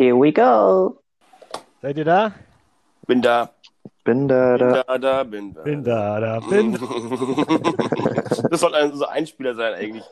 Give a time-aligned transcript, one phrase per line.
[0.00, 0.96] Here we go.
[1.82, 2.32] Seid ihr da?
[3.06, 3.52] Bin da.
[4.02, 4.82] Bin da, Bin da.
[4.82, 5.60] da, da, bin da.
[5.60, 6.72] Bin da, da, bin.
[8.50, 10.04] Das sollte ein so Einspieler sein eigentlich.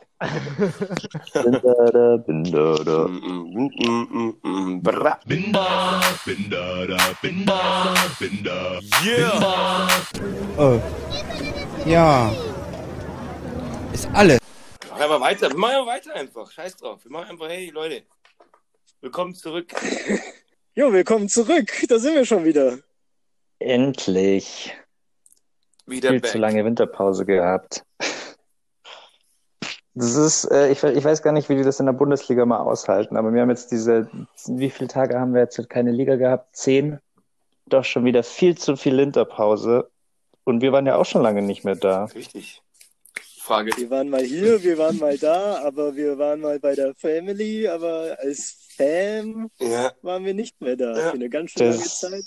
[1.33, 3.07] Bin da, da, bin da, da.
[3.07, 4.83] Mm, mm, mm.
[5.25, 8.79] Bin da, bin da, da, bin da, bin da.
[9.03, 9.89] Yeah!
[10.55, 10.79] Oh.
[11.89, 12.31] Ja.
[13.91, 14.37] Ist alles.
[14.91, 15.49] Mach einfach weiter.
[15.49, 16.51] Wir machen einfach weiter einfach.
[16.51, 17.03] Scheiß drauf.
[17.03, 18.03] Wir machen einfach, hey Leute.
[19.01, 19.73] Willkommen zurück.
[20.75, 21.73] Jo, willkommen zurück.
[21.89, 22.77] Da sind wir schon wieder.
[23.57, 24.73] Endlich.
[25.85, 26.31] Wieder Viel back.
[26.31, 27.83] zu lange Winterpause gehabt.
[29.93, 32.45] Das ist, äh, ich, we- ich weiß gar nicht, wie die das in der Bundesliga
[32.45, 34.09] mal aushalten, aber wir haben jetzt diese,
[34.45, 36.55] wie viele Tage haben wir jetzt keine Liga gehabt?
[36.55, 36.99] Zehn?
[37.65, 39.89] Doch schon wieder viel zu viel Winterpause.
[40.45, 42.05] Und wir waren ja auch schon lange nicht mehr da.
[42.05, 42.61] Richtig.
[43.41, 43.71] Frage.
[43.75, 47.67] Wir waren mal hier, wir waren mal da, aber wir waren mal bei der Family,
[47.67, 49.91] aber als Fan Ja.
[50.01, 50.97] waren wir nicht mehr da.
[50.97, 51.09] Ja.
[51.09, 52.23] Für eine ganz schön lange Das- Zeit.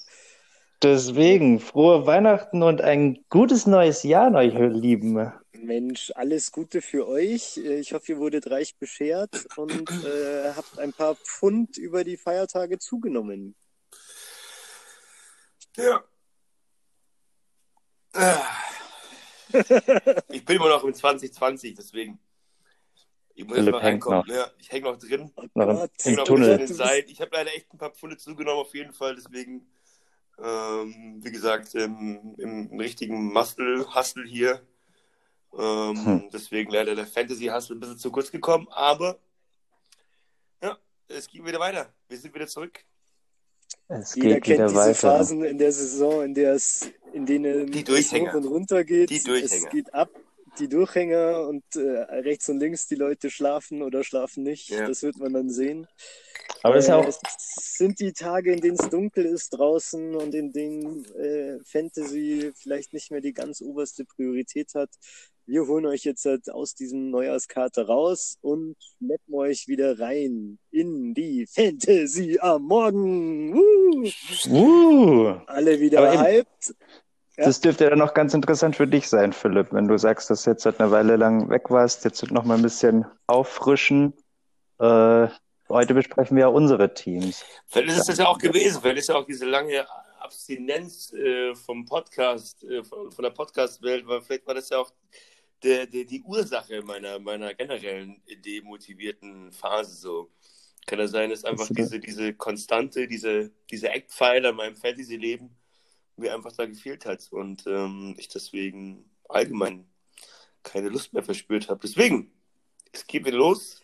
[0.82, 5.32] Deswegen, frohe Weihnachten und ein gutes neues Jahr an euch Lieben.
[5.52, 7.56] Mensch, alles Gute für euch.
[7.56, 12.78] Ich hoffe, ihr wurdet reich beschert und äh, habt ein paar Pfund über die Feiertage
[12.78, 13.54] zugenommen.
[15.76, 16.04] Ja.
[20.28, 22.18] Ich bin immer noch im 2020, deswegen.
[23.34, 24.24] Ich muss jetzt Philipp mal hängt reinkommen.
[24.26, 24.34] noch.
[24.34, 25.32] Ja, ich hänge noch drin.
[25.54, 25.90] Noch im, Gott.
[25.98, 26.60] Ich häng im noch Tunnel.
[27.08, 29.14] Ich habe leider echt ein paar Pfunde zugenommen, auf jeden Fall.
[29.16, 29.66] Deswegen,
[30.42, 34.60] ähm, wie gesagt, im, im richtigen Muscle-Hustle hier.
[35.58, 36.30] Ähm, Hm.
[36.32, 38.68] Deswegen leider der Fantasy-Hustle ein bisschen zu kurz gekommen.
[38.70, 39.18] Aber
[40.62, 41.92] ja, es geht wieder weiter.
[42.08, 42.84] Wir sind wieder zurück.
[43.88, 44.94] Es Jeder geht kennt wieder diese weiter.
[44.94, 49.10] Phasen in der Saison, in der es, in denen Die es hoch und runter geht.
[49.10, 49.66] Die Durchhänger.
[49.66, 50.10] Es geht ab,
[50.58, 54.68] die Durchhänger und äh, rechts und links die Leute schlafen oder schlafen nicht.
[54.70, 54.86] Ja.
[54.86, 55.86] Das wird man dann sehen.
[56.62, 57.18] Aber das ist ja Äh, auch, Es
[57.78, 62.92] sind die Tage, in denen es dunkel ist draußen und in denen äh, Fantasy vielleicht
[62.92, 64.90] nicht mehr die ganz oberste Priorität hat.
[65.44, 71.14] Wir holen euch jetzt halt aus diesem Neujahrskarte raus und schleppen euch wieder rein in
[71.14, 73.52] die Fantasy am Morgen.
[73.54, 74.08] Woo!
[74.50, 76.74] uh, Alle wieder Aber eben- hyped.
[77.38, 77.46] Ja.
[77.46, 80.50] das dürfte dann noch ganz interessant für dich sein, Philipp, wenn du sagst, dass du
[80.50, 84.12] jetzt seit einer Weile lang weg warst, jetzt noch mal ein bisschen auffrischen.
[84.78, 85.28] Äh,
[85.68, 87.44] heute besprechen wir ja unsere Teams.
[87.68, 88.80] Vielleicht ist es das ja auch gewesen.
[88.82, 89.86] Vielleicht ist ja auch diese lange
[90.20, 94.92] Abstinenz äh, vom Podcast, äh, von, von der Podcast-Welt, weil vielleicht war das ja auch
[95.62, 100.30] der, der, die Ursache meiner, meiner generellen demotivierten Phase so.
[100.86, 105.56] Kann ja sein, dass einfach Das- diese, diese Konstante, diese, diese Eckpfeiler in meinem Fantasy-Leben
[106.16, 109.86] mir einfach da gefehlt hat und ähm, ich deswegen allgemein
[110.62, 111.80] keine Lust mehr verspürt habe.
[111.82, 112.32] Deswegen,
[112.92, 113.80] es geht wieder los.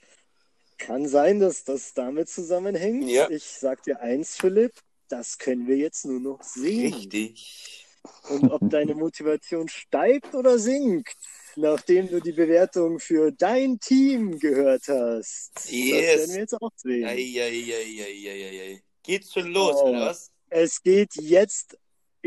[0.79, 3.09] Kann sein, dass das damit zusammenhängt.
[3.09, 3.29] Ja.
[3.31, 4.73] Ich sag dir eins, Philipp,
[5.09, 6.95] das können wir jetzt nur noch sehen.
[6.95, 7.87] Richtig.
[8.31, 11.17] Und ob deine Motivation steigt oder sinkt,
[11.57, 15.51] nachdem du die Bewertung für dein Team gehört hast.
[15.57, 15.91] Das Yes.
[16.19, 17.05] werden wir jetzt auch sehen.
[17.05, 18.83] Eieieiei.
[19.03, 19.89] Geht's schon los, Oh.
[19.89, 20.31] oder was?
[20.51, 21.77] Es geht jetzt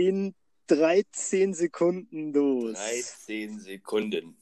[0.07, 0.35] in
[0.67, 2.77] 13 Sekunden los.
[2.77, 4.37] 13 Sekunden.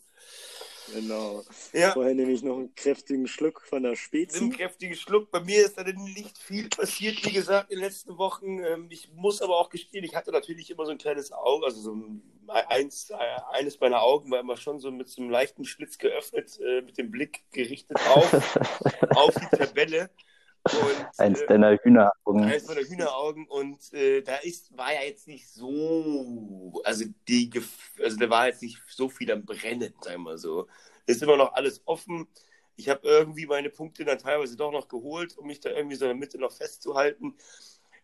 [0.93, 1.43] Genau.
[1.73, 4.49] Ja, Vorher nehme ich noch einen kräftigen Schluck von der Spezi.
[4.49, 5.29] kräftigen Schluck.
[5.31, 8.59] Bei mir ist da nicht viel passiert, wie gesagt, in den letzten Wochen.
[8.63, 11.79] Ähm, Ich muss aber auch gestehen, ich hatte natürlich immer so ein kleines Auge, also
[11.81, 13.15] so ein, eins, äh,
[13.51, 16.97] eines meiner Augen war immer schon so mit so einem leichten Schlitz geöffnet, äh, mit
[16.97, 18.31] dem Blick gerichtet auf,
[19.15, 20.09] auf die Tabelle.
[20.63, 22.43] Und, Eins äh, deiner Hühneraugen.
[22.43, 27.49] eines meiner Hühneraugen und äh, da ist, war ja jetzt nicht so, also die,
[28.03, 30.67] also da war jetzt nicht so viel am Brennen, sagen wir mal so.
[31.05, 32.27] Ist immer noch alles offen.
[32.75, 36.05] Ich habe irgendwie meine Punkte dann teilweise doch noch geholt, um mich da irgendwie so
[36.05, 37.35] in der Mitte noch festzuhalten.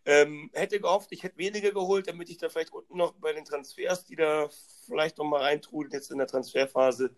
[0.05, 3.43] Ähm, hätte gehofft, ich hätte weniger geholt, damit ich da vielleicht unten noch bei den
[3.43, 4.49] Transfers, die da
[4.85, 7.15] vielleicht noch mal reintrudeln, jetzt in der Transferphase,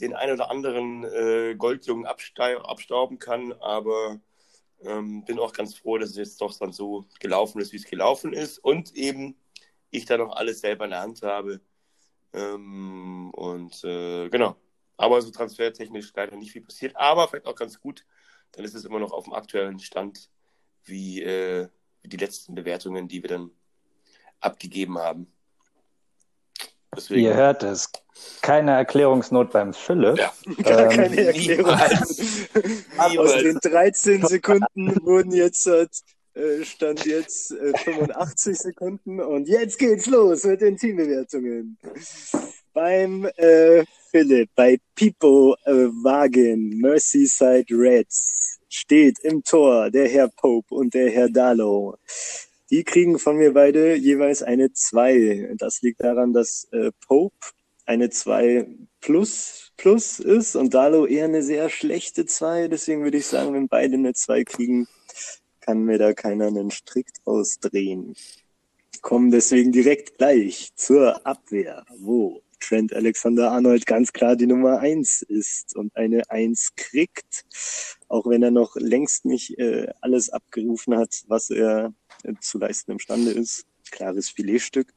[0.00, 3.52] den ein oder anderen äh, Goldjungen abstauben kann.
[3.54, 4.20] Aber
[4.82, 7.84] ähm, bin auch ganz froh, dass es jetzt doch dann so gelaufen ist, wie es
[7.84, 8.58] gelaufen ist.
[8.58, 9.36] Und eben
[9.90, 11.60] ich da noch alles selber in der Hand habe.
[12.32, 14.56] Ähm, und äh, genau.
[14.96, 16.96] Aber so transfertechnisch leider nicht viel passiert.
[16.96, 18.04] Aber vielleicht auch ganz gut.
[18.52, 20.30] Dann ist es immer noch auf dem aktuellen Stand,
[20.84, 21.68] wie, äh,
[22.02, 23.50] wie die letzten Bewertungen, die wir dann
[24.40, 25.32] abgegeben haben.
[26.96, 27.20] Deswegen.
[27.22, 27.90] Ihr hört es.
[28.42, 30.18] Keine Erklärungsnot beim Philipp.
[30.18, 30.32] Ja.
[30.62, 31.66] Gar Ähm, keine Erklärung.
[32.96, 35.66] Aus den 13 Sekunden wurden jetzt
[36.36, 41.78] äh, stand jetzt äh, 85 Sekunden und jetzt geht's los mit den Teambewertungen.
[42.72, 50.74] Beim äh, Philipp, bei Pipo äh, Wagen, Merseyside Reds, steht im Tor der Herr Pope
[50.74, 51.96] und der Herr Darlow.
[52.70, 55.54] Die kriegen von mir beide jeweils eine 2.
[55.58, 57.36] Das liegt daran, dass äh, Pope
[57.84, 58.66] eine 2
[59.00, 62.68] plus, plus ist und Darlow eher eine sehr schlechte 2.
[62.68, 64.88] Deswegen würde ich sagen, wenn beide eine 2 kriegen,
[65.60, 68.14] kann mir da keiner einen Strick ausdrehen.
[69.00, 75.76] Kommen deswegen direkt gleich zur Abwehr, wo Trent Alexander-Arnold ganz klar die Nummer eins ist
[75.76, 77.44] und eine Eins kriegt,
[78.08, 81.92] auch wenn er noch längst nicht äh, alles abgerufen hat, was er
[82.40, 83.66] zu leisten imstande ist.
[83.90, 84.92] Klares Filetstück.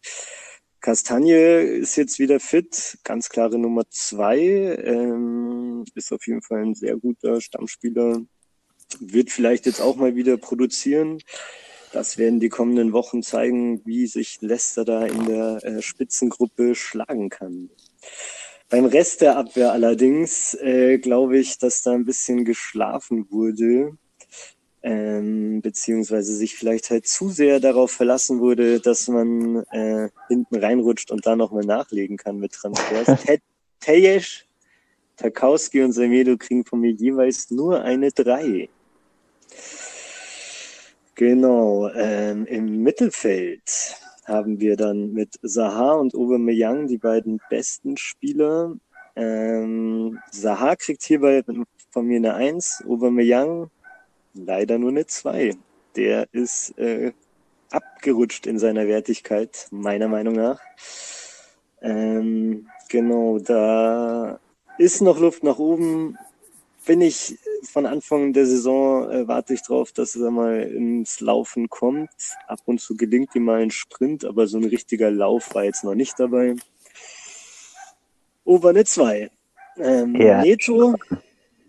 [0.82, 6.74] Kastanje ist jetzt wieder fit, ganz klare Nummer zwei, ähm, ist auf jeden Fall ein
[6.74, 8.22] sehr guter Stammspieler,
[9.02, 11.22] wird vielleicht jetzt auch mal wieder produzieren.
[11.92, 17.30] Das werden die kommenden Wochen zeigen, wie sich Leicester da in der äh, Spitzengruppe schlagen
[17.30, 17.70] kann.
[18.70, 23.98] Beim Rest der Abwehr allerdings äh, glaube ich, dass da ein bisschen geschlafen wurde,
[24.82, 31.12] ähm, beziehungsweise sich vielleicht halt zu sehr darauf verlassen wurde, dass man äh, hinten reinrutscht
[31.12, 33.26] und da nochmal nachlegen kann mit Transfers.
[33.80, 34.46] Tejesch,
[35.18, 38.70] Tarkowski und Semedo kriegen von mir jeweils nur eine 3.
[41.16, 48.76] Genau, ähm, im Mittelfeld haben wir dann mit Saha und Aubameyang die beiden besten Spieler.
[49.18, 51.44] Ähm, Saha kriegt hierbei
[51.92, 53.70] von mir eine Eins, Aubameyang
[54.46, 55.56] leider nur eine Zwei.
[55.96, 57.14] Der ist äh,
[57.72, 60.60] abgerutscht in seiner Wertigkeit, meiner Meinung nach.
[61.82, 64.40] Ähm, genau, da
[64.78, 66.18] ist noch Luft nach oben
[66.90, 71.70] bin ich von Anfang der Saison, äh, warte ich drauf, dass er mal ins Laufen
[71.70, 72.10] kommt.
[72.48, 75.84] Ab und zu gelingt ihm mal ein Sprint, aber so ein richtiger Lauf war jetzt
[75.84, 76.56] noch nicht dabei.
[78.44, 79.30] Over eine 2.
[79.78, 80.42] Ähm, ja.
[80.42, 80.96] Neto,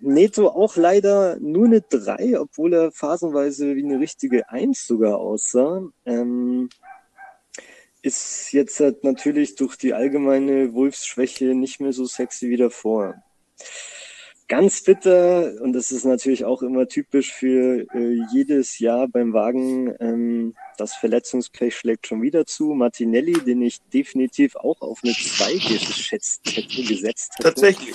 [0.00, 5.82] Neto auch leider nur eine 3, obwohl er phasenweise wie eine richtige 1 sogar aussah.
[6.04, 6.68] Ähm,
[8.02, 13.22] ist jetzt halt natürlich durch die allgemeine Wolfsschwäche nicht mehr so sexy wie davor.
[14.48, 19.94] Ganz bitter, und das ist natürlich auch immer typisch für äh, jedes Jahr beim Wagen,
[20.00, 22.74] ähm, das Verletzungspech schlägt schon wieder zu.
[22.74, 27.42] Martinelli, den ich definitiv auch auf eine 2 geschätzt hätte, gesetzt hätte.
[27.44, 27.94] Tatsächlich.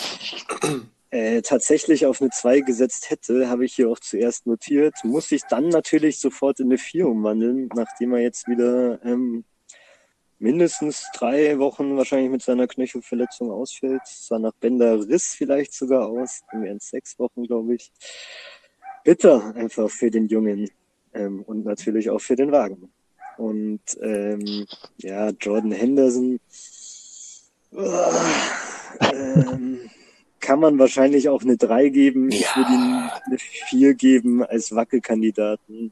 [1.15, 4.95] Äh, tatsächlich auf eine 2 gesetzt hätte, habe ich hier auch zuerst notiert.
[5.05, 9.45] Muss ich dann natürlich sofort in eine 4 umwandeln, nachdem er jetzt wieder ähm,
[10.39, 14.01] mindestens drei Wochen wahrscheinlich mit seiner Knöchelverletzung ausfällt.
[14.03, 16.41] Sah nach Bender Riss vielleicht sogar aus.
[16.51, 17.93] Wären es sechs Wochen, glaube ich.
[19.05, 20.69] Bitter einfach für den Jungen
[21.13, 22.91] ähm, und natürlich auch für den Wagen.
[23.37, 24.65] Und ähm,
[24.97, 26.41] ja, Jordan Henderson
[27.71, 28.01] uh,
[29.13, 29.89] ähm,
[30.45, 32.29] kann man wahrscheinlich auch eine 3 geben.
[32.29, 32.37] Ja.
[32.37, 35.91] Ich würde ihm eine 4 geben als Wackelkandidaten.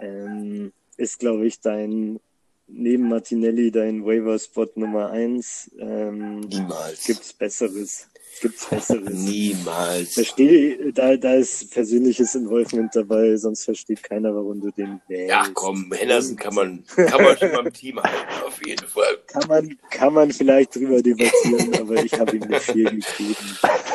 [0.00, 2.20] Ähm, ist, glaube ich, dein
[2.68, 5.70] neben Martinelli dein Waiver-Spot Nummer eins.
[5.78, 7.04] Ähm, Niemals.
[7.04, 8.08] Gibt's Besseres?
[8.40, 9.12] Gibt's Besseres?
[9.12, 10.14] Niemals.
[10.14, 15.30] Verstehe, da, da ist persönliches Involvement dabei, sonst versteht keiner, warum du den wählst.
[15.30, 19.18] Ja, komm, Henderson kann man, kann man schon beim Team halten, auf jeden Fall.
[19.26, 23.36] Kann man, kann man vielleicht drüber debattieren, aber ich habe ihm eine 4 gegeben.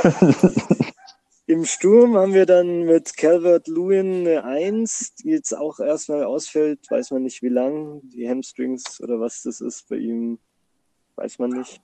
[1.54, 6.80] Im Sturm haben wir dann mit Calvert Lewin eine Eins, die jetzt auch erstmal ausfällt,
[6.90, 10.40] weiß man nicht wie lang, die Hamstrings oder was das ist bei ihm,
[11.16, 11.80] weiß man nicht.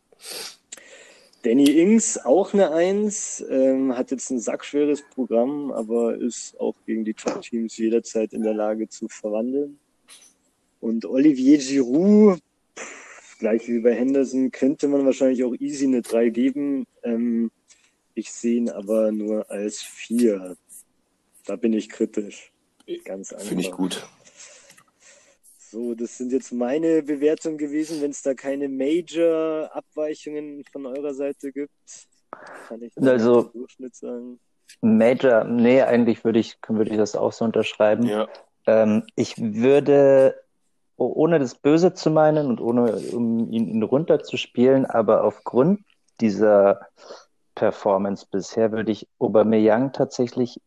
[1.44, 7.06] Danny Ings auch eine Eins, ähm, hat jetzt ein sackschweres Programm, aber ist auch gegen
[7.06, 9.78] die Top-Teams jederzeit in der Lage zu verwandeln.
[10.80, 12.40] Und Olivier Giroud,
[13.38, 16.88] gleich wie bei Henderson, könnte man wahrscheinlich auch easy eine 3 geben.
[17.04, 17.52] Ähm,
[18.20, 20.56] ich sehe ihn aber nur als vier.
[21.46, 22.52] Da bin ich kritisch.
[23.06, 23.48] Ganz einfach.
[23.48, 24.08] Finde ich gut.
[25.72, 28.02] So, das sind jetzt meine Bewertungen gewesen.
[28.02, 31.72] Wenn es da keine Major-Abweichungen von eurer Seite gibt,
[32.68, 34.40] kann ich also, Durchschnitt sagen.
[34.82, 38.04] Major, nee, eigentlich würde ich, würde ich das auch so unterschreiben.
[38.08, 38.28] Ja.
[38.66, 40.36] Ähm, ich würde,
[40.98, 45.82] ohne das Böse zu meinen und ohne um ihn runterzuspielen, aber aufgrund
[46.20, 46.80] dieser
[47.60, 50.62] Performance bisher würde ich Aubameyang tatsächlich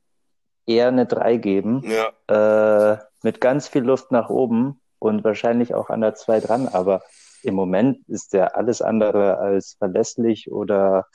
[0.67, 1.83] eher eine 3 geben.
[1.85, 2.93] Ja.
[2.93, 7.03] Äh, mit ganz viel Luft nach oben und wahrscheinlich auch an der 2 dran, aber
[7.43, 11.07] im Moment ist der alles andere als verlässlich oder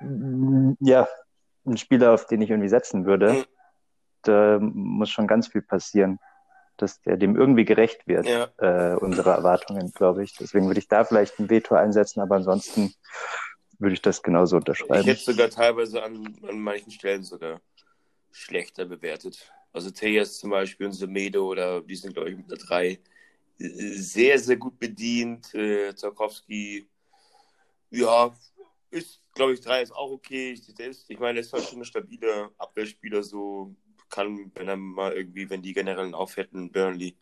[0.00, 1.08] ja,
[1.66, 3.32] ein Spieler, auf den ich irgendwie setzen würde.
[3.32, 3.44] Mhm.
[4.22, 6.20] Da muss schon ganz viel passieren,
[6.76, 8.46] dass der dem irgendwie gerecht wird, ja.
[8.58, 10.36] äh, unsere Erwartungen, glaube ich.
[10.36, 12.94] Deswegen würde ich da vielleicht ein Veto einsetzen, aber ansonsten
[13.78, 15.00] würde ich das genauso unterschreiben.
[15.00, 17.60] Ich hätte sogar teilweise an, an manchen Stellen sogar.
[18.30, 19.50] schlechter bewertet.
[19.72, 23.00] Also Tejas zum Beispiel und Semedo oder die sind, glaube ich, mit einer 3
[23.56, 25.52] sehr, sehr gut bedient.
[25.54, 26.88] Äh, Tarkowski,
[27.90, 28.34] ja,
[28.90, 30.58] ist, glaube ich, 3 ist auch okay.
[30.78, 33.74] Der ist, ich meine, er ist halt schon ein stabiler Abwehrspieler, so
[34.08, 37.16] kann, wenn er mal irgendwie, wenn die generellen aufhätten, Burnley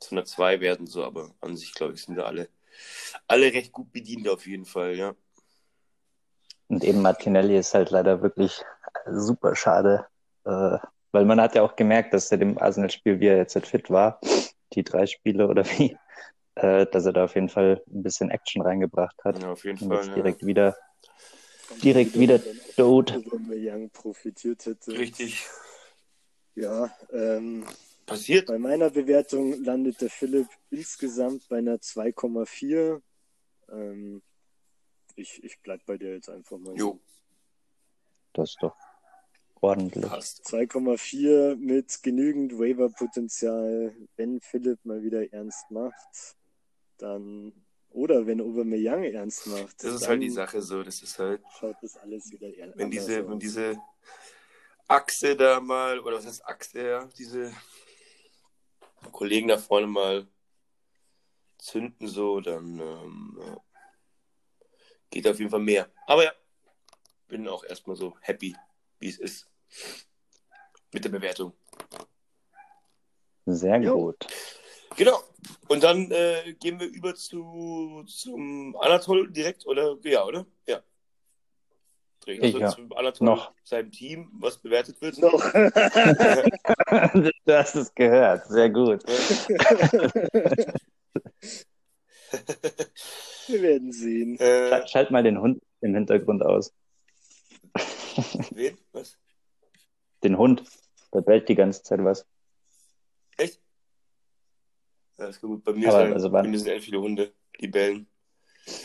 [0.00, 2.48] zu einer 2 werden, so, aber an sich, glaube ich, sind da alle,
[3.26, 5.14] alle recht gut bedient auf jeden Fall, ja.
[6.72, 8.64] Und eben Martinelli ist halt leider wirklich
[9.06, 10.06] super schade,
[10.44, 10.78] äh,
[11.12, 13.90] weil man hat ja auch gemerkt, dass er dem Arsenal-Spiel, wie er jetzt halt fit
[13.90, 14.18] war,
[14.72, 15.98] die drei Spiele oder wie,
[16.54, 19.42] äh, dass er da auf jeden Fall ein bisschen Action reingebracht hat.
[19.42, 20.06] Ja, auf jeden und Fall.
[20.08, 20.14] Ja.
[20.14, 20.74] direkt wieder,
[21.82, 22.40] direkt wieder
[22.74, 23.20] tot.
[23.50, 24.92] Young profitiert hätte.
[24.92, 25.46] Richtig.
[26.54, 27.66] Ja, ähm,
[28.06, 28.46] Passiert.
[28.46, 33.02] bei meiner Bewertung landet der Philipp insgesamt bei einer 2,4.
[33.70, 34.22] Ähm,
[35.16, 36.74] ich, ich bleib bei dir jetzt einfach mal.
[36.76, 37.00] Jo,
[38.32, 38.76] Das ist doch
[39.60, 40.04] ordentlich.
[40.04, 40.44] passt.
[40.46, 46.36] 2,4 mit genügend Waiver-Potenzial, wenn Philipp mal wieder ernst macht,
[46.98, 47.52] dann
[47.90, 50.82] oder wenn Aubameyang ernst macht, Das ist halt die Sache so.
[50.82, 53.28] Das ist halt, schaut das alles wieder ernst wenn diese, aus.
[53.28, 53.78] wenn diese
[54.88, 57.52] Achse da mal, oder was heißt Achse, ja, diese
[59.10, 60.26] Kollegen da vorne mal
[61.58, 63.60] zünden so, dann ähm, ja.
[65.12, 65.88] Geht auf jeden Fall mehr.
[66.06, 66.32] Aber ja,
[67.28, 68.56] bin auch erstmal so happy,
[68.98, 69.48] wie es ist.
[70.92, 71.52] Mit der Bewertung.
[73.46, 73.94] Sehr Jo.
[73.94, 74.26] gut.
[74.96, 75.22] Genau.
[75.68, 79.96] Und dann äh, gehen wir über zu zum Anatol direkt, oder?
[80.02, 80.46] Ja, oder?
[80.66, 80.82] Ja.
[82.26, 82.68] Direkt Ich, also ja.
[82.68, 83.52] zum Anatol, Noch.
[83.64, 85.18] seinem Team, was bewertet wird.
[85.18, 85.32] Noch.
[87.44, 88.46] du hast es gehört.
[88.48, 89.02] Sehr gut.
[93.48, 94.38] Wir werden sehen.
[94.38, 96.72] äh, Schalt, schalt mal den Hund im Hintergrund aus.
[98.50, 98.78] wen?
[98.92, 99.18] Was?
[100.22, 100.62] Den Hund.
[101.12, 102.26] Der bellt die ganze Zeit was.
[103.36, 103.60] Echt?
[105.18, 105.64] Ja, ist gut.
[105.64, 108.06] Bei mir, Aber, sind, also bei mir sind echt viele Hunde, die bellen.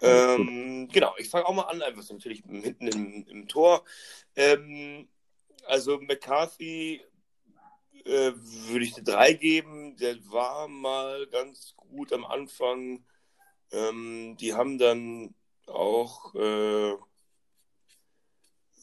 [0.00, 3.84] ähm, genau, ich fange auch mal an, einfach so natürlich hinten im, im Tor.
[4.34, 5.08] Ähm,
[5.66, 7.02] also McCarthy
[8.04, 9.96] äh, würde ich eine 3 geben.
[9.96, 13.04] Der war mal ganz gut am Anfang.
[13.72, 15.34] Ähm, die haben dann
[15.66, 16.94] auch äh,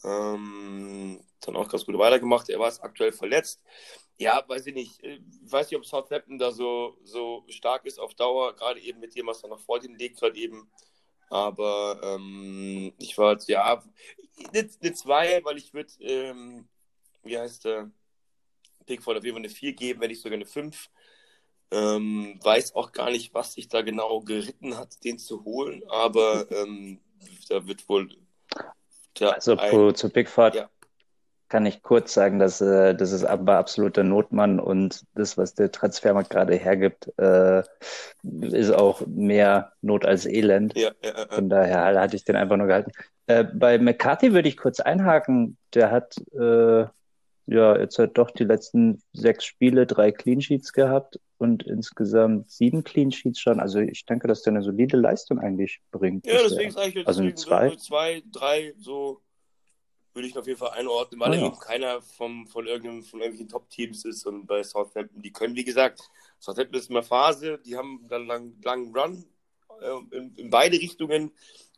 [0.04, 2.48] ähm, dann auch ganz gut weitergemacht.
[2.48, 3.62] Er war jetzt aktuell verletzt.
[4.18, 5.02] Ja, weiß ich nicht.
[5.02, 9.14] Ich weiß nicht, ob Southampton da so, so stark ist auf Dauer, gerade eben mit
[9.16, 10.70] dem, was da noch vor denen liegt, gerade eben.
[11.30, 13.82] Aber ähm, ich war jetzt, ja,
[14.52, 16.68] eine, eine 2, weil ich würde, ähm,
[17.22, 17.90] wie heißt der,
[18.84, 20.90] Pickford auf jeden Fall eine 4 geben, wenn nicht sogar eine 5.
[21.70, 26.50] Ähm, weiß auch gar nicht, was sich da genau geritten hat, den zu holen, aber
[26.50, 27.00] ähm,
[27.48, 28.10] da wird wohl
[29.14, 30.70] da Also ein, zu, Pickford Ja.
[31.48, 35.70] kann ich kurz sagen, dass äh, das ist aber absoluter Notmann und das, was der
[35.70, 37.62] Transfermarkt gerade hergibt, äh,
[38.22, 40.74] ist auch mehr Not als Elend.
[40.76, 42.92] ja, ja, ja, Von daher hatte ich den einfach nur gehalten.
[43.26, 45.56] Äh, bei McCarthy würde ich kurz einhaken.
[45.74, 46.86] Der hat äh,
[47.46, 52.84] ja jetzt halt doch die letzten sechs Spiele drei Clean Sheets gehabt und insgesamt sieben
[52.84, 53.60] Clean Sheets schon.
[53.60, 56.26] Also ich denke, dass der eine solide Leistung eigentlich bringt.
[56.26, 57.68] Ja, deswegen sage ich jetzt Also deswegen zwei?
[57.70, 59.20] so zwei, drei, so
[60.14, 61.46] würde ich auf jeden Fall einordnen, weil Ah, ja.
[61.46, 65.64] eben keiner vom, von, irgendeinem, von irgendwelchen Top-Teams ist und bei Southampton, die können, wie
[65.64, 66.00] gesagt,
[66.38, 69.24] Southampton ist immer Phase, die haben dann lang, langen Run
[69.80, 71.32] äh, in, in beide Richtungen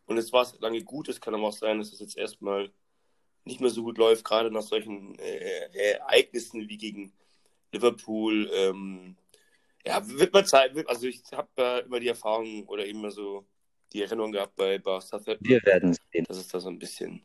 [0.07, 2.71] und es war lange gut, es kann aber auch sein, dass es jetzt erstmal
[3.45, 7.13] nicht mehr so gut läuft, gerade nach solchen äh, Ereignissen wie gegen
[7.73, 8.51] Liverpool.
[8.55, 9.17] Ähm,
[9.87, 13.45] ja, wird mal Zeit, wird, also ich habe äh, immer die Erfahrung oder immer so
[13.93, 16.25] die Erinnerung gehabt bei, Southampton, Wir werden sehen.
[16.27, 17.23] dass es da so ein bisschen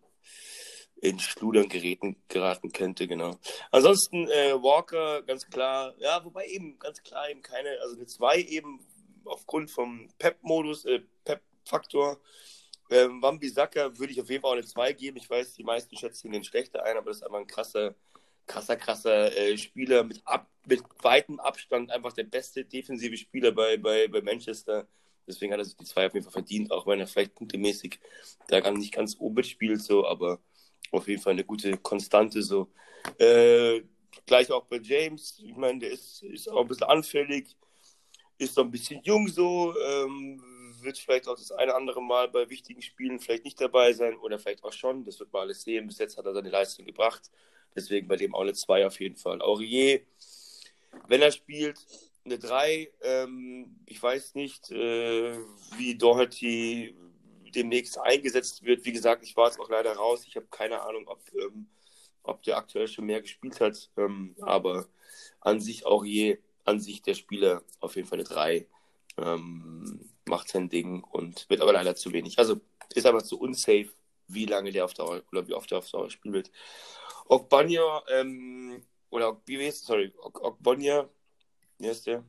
[1.01, 3.37] in Schludern geraten, geraten könnte, genau.
[3.71, 8.41] Ansonsten äh, Walker, ganz klar, ja, wobei eben ganz klar eben keine, also eine 2
[8.41, 8.85] eben
[9.25, 12.19] aufgrund vom Pep-Modus, äh, Pep-Faktor.
[12.89, 15.17] Ähm, Wambisaka würde ich auf jeden Fall auch eine 2 geben.
[15.17, 17.95] Ich weiß, die meisten schätzen den schlechter ein, aber das ist einfach ein krasser,
[18.47, 23.77] krasser, krasser äh, Spieler mit, ab, mit weitem Abstand, einfach der beste defensive Spieler bei,
[23.77, 24.87] bei, bei Manchester.
[25.27, 27.99] Deswegen hat er sich die 2 auf jeden Fall verdient, auch wenn er vielleicht punktemäßig
[28.47, 30.39] da gar nicht ganz oben mitspielt, so, aber
[30.91, 32.71] auf jeden Fall eine gute Konstante so.
[33.19, 33.83] Äh,
[34.25, 37.55] gleich auch bei James, ich meine, der ist, ist auch ein bisschen anfällig,
[38.39, 40.41] ist noch ein bisschen jung so, ähm,
[40.83, 44.39] wird vielleicht auch das eine andere Mal bei wichtigen Spielen vielleicht nicht dabei sein oder
[44.39, 45.87] vielleicht auch schon, das wird man alles sehen.
[45.87, 47.31] Bis jetzt hat er seine Leistung gebracht,
[47.75, 49.41] deswegen bei dem auch eine 2 auf jeden Fall.
[49.41, 50.01] Aurier,
[51.07, 51.79] wenn er spielt,
[52.25, 52.91] eine 3.
[53.01, 55.37] Ähm, ich weiß nicht, äh,
[55.77, 56.95] wie Doherty
[57.55, 58.85] demnächst eingesetzt wird.
[58.85, 60.25] Wie gesagt, ich war jetzt auch leider raus.
[60.27, 61.67] Ich habe keine Ahnung, ob, ähm,
[62.23, 63.89] ob der aktuell schon mehr gespielt hat.
[63.97, 64.87] Ähm, aber
[65.41, 68.67] an sich je, an sich der Spieler auf jeden Fall eine 3.
[69.17, 72.39] Ähm, macht sein Ding und wird aber leider zu wenig.
[72.39, 72.59] Also
[72.93, 73.89] ist aber zu unsafe,
[74.27, 76.51] wie lange der auf Dauer oder wie oft der auf Dauer spielen wird.
[77.25, 81.09] Ogbonja, ähm, oder wie sorry, Ogbonja,
[81.77, 82.23] wie heißt der?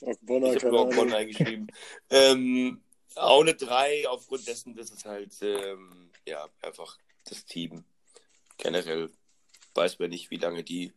[0.00, 1.66] Ogbonna, Ich habe nur Ogbonja eingeschrieben.
[2.10, 2.82] ähm,
[3.14, 7.84] auch eine 3 aufgrund dessen, dass es halt, ähm, ja, einfach das Team
[8.56, 9.10] generell
[9.74, 10.92] weiß man nicht, wie lange die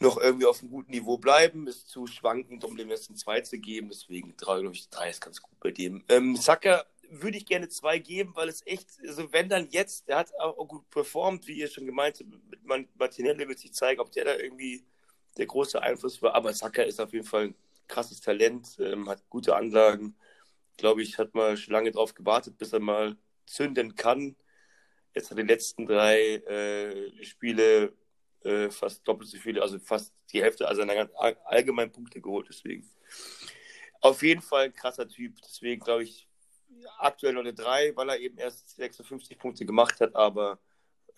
[0.00, 1.66] noch irgendwie auf einem guten Niveau bleiben.
[1.66, 3.90] Ist zu schwankend, um dem jetzt 2 zu geben.
[3.90, 6.02] Deswegen 3, glaube ich, 3 ist ganz gut bei dem.
[6.08, 10.18] Ähm, Saka würde ich gerne 2 geben, weil es echt, also wenn dann jetzt, der
[10.18, 14.24] hat auch gut performt, wie ihr schon gemeint habt, Martinelli wird sich zeigen, ob der
[14.24, 14.84] da irgendwie
[15.36, 16.34] der große Einfluss war.
[16.34, 17.54] Aber Saka ist auf jeden Fall ein
[17.88, 20.16] krasses Talent, ähm, hat gute Anlagen.
[20.76, 24.36] Glaube ich, hat mal schon lange drauf gewartet, bis er mal zünden kann.
[25.14, 27.92] Jetzt hat er die letzten drei äh, Spiele
[28.44, 31.10] äh, fast doppelt so viele, also fast die Hälfte also seiner
[31.44, 32.46] allgemeinen Punkte geholt.
[32.48, 32.88] Deswegen
[34.00, 35.36] auf jeden Fall ein krasser Typ.
[35.42, 36.28] Deswegen glaube ich
[36.98, 40.58] aktuell noch eine 3, weil er eben erst 56 Punkte gemacht hat, aber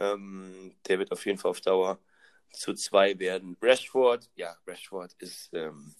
[0.00, 1.98] ähm, der wird auf jeden Fall auf Dauer
[2.52, 3.56] zu 2 werden.
[3.60, 5.94] Rashford, ja, Rashford ist ähm,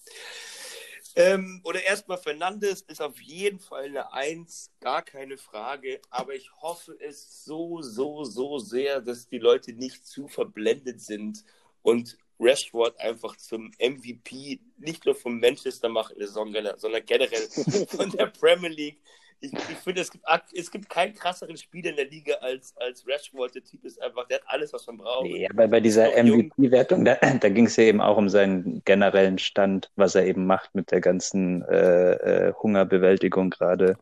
[1.15, 6.01] ähm, oder erstmal Fernandes ist auf jeden Fall eine Eins, gar keine Frage.
[6.11, 11.45] Aber ich hoffe es so, so, so sehr, dass die Leute nicht zu verblendet sind
[11.83, 17.49] und Rashford einfach zum MVP nicht nur von Manchester machen, sondern generell
[17.89, 19.01] von der Premier League.
[19.43, 23.05] Ich, ich finde, es gibt, es gibt keinen krasseren Spieler in der Liga als, als
[23.09, 23.57] Rashford.
[23.57, 25.25] Der Typ ist einfach, der hat alles, was man braucht.
[25.25, 29.39] Nee, aber bei dieser MVP-Wertung, da, da ging es ja eben auch um seinen generellen
[29.39, 33.99] Stand, was er eben macht mit der ganzen äh, äh, Hungerbewältigung gerade.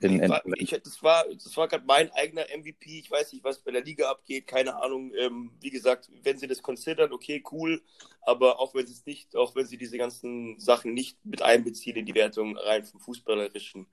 [0.00, 2.98] In, in ich, das war, das war gerade mein eigener MVP.
[2.98, 4.48] Ich weiß nicht, was bei der Liga abgeht.
[4.48, 5.12] Keine Ahnung.
[5.16, 7.80] Ähm, wie gesagt, wenn sie das considern, okay, cool.
[8.22, 11.96] Aber auch wenn sie es nicht, auch wenn sie diese ganzen Sachen nicht mit einbeziehen
[11.96, 13.86] in die Wertung rein vom Fußballerischen,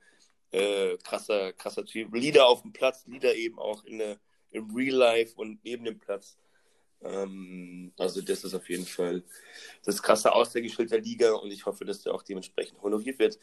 [0.52, 2.14] äh, krasser, krasser Typ.
[2.14, 4.18] Leader auf dem Platz, Leader eben auch in
[4.52, 6.38] im Real Life und neben dem Platz.
[7.02, 9.24] Ähm, also das ist auf jeden Fall
[9.84, 13.40] das krasse Aushängeschild der Liga und ich hoffe, dass der auch dementsprechend honoriert wird.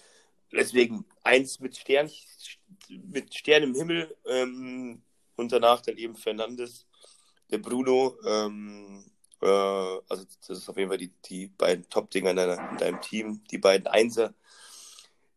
[0.52, 2.10] Deswegen eins mit Stern,
[2.88, 5.02] mit Stern im Himmel ähm,
[5.36, 6.86] und danach dann eben Fernandes,
[7.50, 8.16] der Bruno.
[8.24, 9.04] Ähm,
[9.42, 13.42] äh, also das ist auf jeden Fall die, die beiden Top-Dinger in, in, deinem Team,
[13.50, 14.34] die beiden Einser.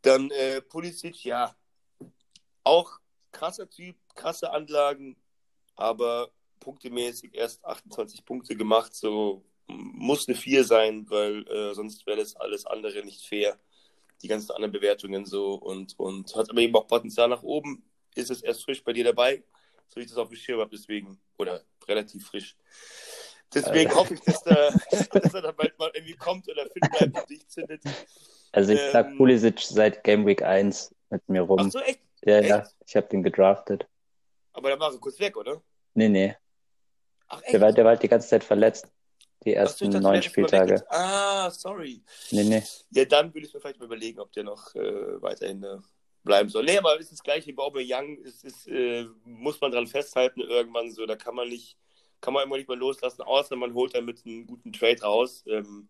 [0.01, 1.55] Dann äh, Pulisic, ja,
[2.63, 3.00] auch
[3.32, 5.17] krasser Typ, krasse Anlagen,
[5.76, 8.95] aber punktemäßig erst 28 Punkte gemacht.
[8.95, 13.58] So muss eine 4 sein, weil äh, sonst wäre das alles andere nicht fair.
[14.21, 17.84] Die ganzen anderen Bewertungen so und, und hat aber eben auch Potenzial nach oben.
[18.15, 19.43] Ist es erst frisch bei dir dabei,
[19.88, 22.56] so wie ich das auf dem Schirm habe, deswegen, oder relativ frisch.
[23.54, 23.95] Deswegen äh.
[23.95, 24.69] hoffe ich, dass, da,
[25.19, 27.82] dass er da bald mal irgendwie kommt oder fit bleibt und dich zündet.
[28.52, 31.60] Also ich ähm, trage Pulisic seit Game Week 1 mit mir rum.
[31.60, 32.00] Ach so, echt?
[32.24, 32.50] Ja, echt?
[32.50, 33.88] ja, ich habe den gedraftet.
[34.54, 35.62] Aber dann war er kurz weg, oder?
[35.93, 36.36] Nee, nee.
[37.28, 37.54] Ach, echt?
[37.54, 38.88] Der war, der war halt die ganze Zeit verletzt.
[39.43, 40.84] Die ersten so, neun Spieltage.
[40.89, 42.04] Ah, sorry.
[42.30, 42.63] Nee, nee.
[42.91, 45.78] Ja, dann würde ich mir vielleicht mal überlegen, ob der noch äh, weiterhin äh,
[46.24, 46.65] bleiben soll.
[46.65, 48.19] Nee, aber es ist das gleiche wie bei Aubameyang.
[48.24, 51.08] Es ist, äh, muss man dran festhalten irgendwann so.
[51.08, 51.76] Da kann man nicht,
[52.19, 55.43] kann man immer nicht mal loslassen, außer man holt damit einen guten Trade raus.
[55.47, 55.89] Ähm,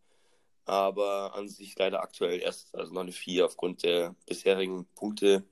[0.65, 5.43] aber an sich leider aktuell erst also noch eine 4 aufgrund der bisherigen Punkte.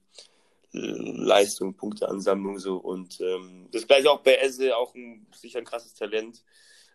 [0.72, 5.96] Leistung, Punkteansammlung so und ähm, das gleiche auch bei Esse, auch ein, sicher ein krasses
[5.96, 6.44] Talent,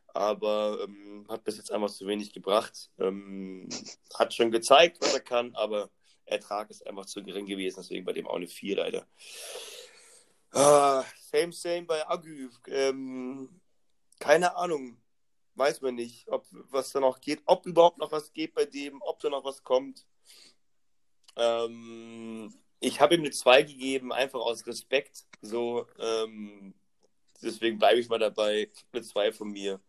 [0.08, 2.90] aber ähm, hat bis jetzt einfach zu wenig gebracht.
[3.00, 3.68] Ähm,
[4.16, 5.90] hat schon gezeigt, was er kann, aber
[6.24, 9.06] Ertrag ist einfach zu gering gewesen, deswegen bei dem auch eine 4 leider.
[10.52, 12.50] Ah, same, same bei Agü.
[12.68, 13.60] Ähm,
[14.20, 14.96] keine Ahnung,
[15.56, 19.00] weiß man nicht, ob was da noch geht, ob überhaupt noch was geht bei dem,
[19.02, 20.06] ob da noch was kommt.
[21.36, 25.24] Ähm, ich habe ihm eine 2 gegeben, einfach aus Respekt.
[25.40, 26.74] So, ähm,
[27.42, 28.70] deswegen bleibe ich mal dabei.
[28.92, 29.80] Eine 2 von mir.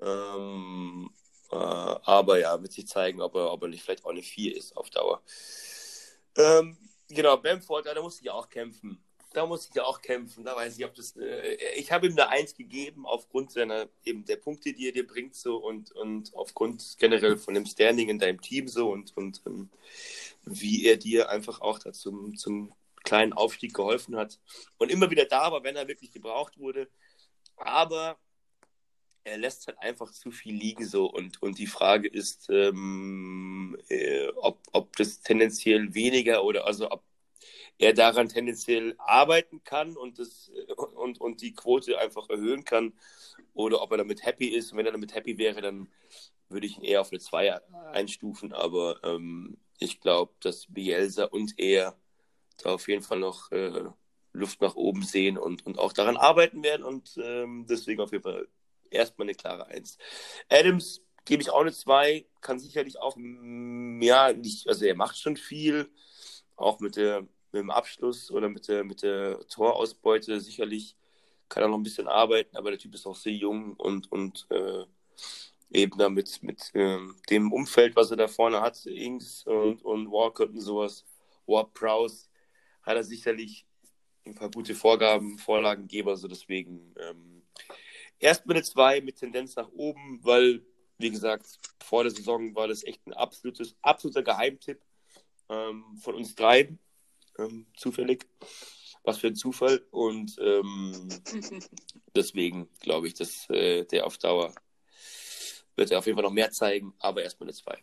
[0.00, 1.10] Ähm,
[1.50, 4.56] äh, aber ja, wird sich zeigen, ob er, ob er nicht vielleicht auch eine 4
[4.56, 5.22] ist auf Dauer.
[6.36, 6.76] Ähm,
[7.08, 9.05] genau, Bamford, da muss ich auch kämpfen.
[9.36, 10.44] Da muss ich ja auch kämpfen.
[10.44, 11.14] Da weiß ich, ob das.
[11.14, 15.06] Äh, ich habe ihm eine 1 gegeben aufgrund seiner eben der Punkte, die er dir
[15.06, 19.42] bringt, so und, und aufgrund generell von dem Standing in deinem Team so und, und
[19.44, 19.68] ähm,
[20.46, 22.72] wie er dir einfach auch da zum, zum
[23.04, 24.40] kleinen Aufstieg geholfen hat.
[24.78, 26.88] Und immer wieder da war, wenn er wirklich gebraucht wurde.
[27.56, 28.16] Aber
[29.24, 34.28] er lässt halt einfach zu viel liegen so und, und die Frage ist, ähm, äh,
[34.36, 37.02] ob, ob das tendenziell weniger oder also ob
[37.78, 40.50] er daran tendenziell arbeiten kann und, das,
[40.94, 42.94] und, und die Quote einfach erhöhen kann
[43.52, 44.72] oder ob er damit happy ist.
[44.72, 45.88] Und wenn er damit happy wäre, dann
[46.48, 47.60] würde ich ihn eher auf eine 2
[47.92, 48.52] einstufen.
[48.52, 51.98] Aber ähm, ich glaube, dass Bielsa und er
[52.62, 53.84] da auf jeden Fall noch äh,
[54.32, 56.84] Luft nach oben sehen und, und auch daran arbeiten werden.
[56.84, 58.48] Und ähm, deswegen auf jeden Fall
[58.90, 59.98] erstmal eine klare 1.
[60.48, 65.36] Adams gebe ich auch eine 2, kann sicherlich auch, ja, nicht, also er macht schon
[65.36, 65.90] viel,
[66.54, 67.26] auch mit, der,
[67.56, 70.96] mit dem Abschluss oder mit der, mit der Torausbeute sicherlich
[71.48, 74.46] kann er noch ein bisschen arbeiten, aber der Typ ist auch sehr jung und, und
[74.50, 74.84] äh,
[75.70, 76.98] eben damit mit äh,
[77.30, 81.04] dem Umfeld, was er da vorne hat, Ings und, und Walcott und sowas,
[81.46, 82.26] Ward Prowse,
[82.82, 83.64] hat er sicherlich
[84.26, 87.42] ein paar gute Vorgaben, Vorlagengeber, so deswegen ähm,
[88.18, 90.62] erstmal eine 2 mit Tendenz nach oben, weil,
[90.98, 91.46] wie gesagt,
[91.82, 94.80] vor der Saison war das echt ein absolutes, absoluter Geheimtipp
[95.48, 96.80] ähm, von uns dreien,
[97.38, 98.26] ähm, zufällig.
[99.02, 99.86] Was für ein Zufall.
[99.90, 101.08] Und ähm,
[102.16, 104.54] deswegen glaube ich, dass äh, der auf Dauer
[105.76, 107.78] wird er auf jeden Fall noch mehr zeigen, aber erstmal eine 2.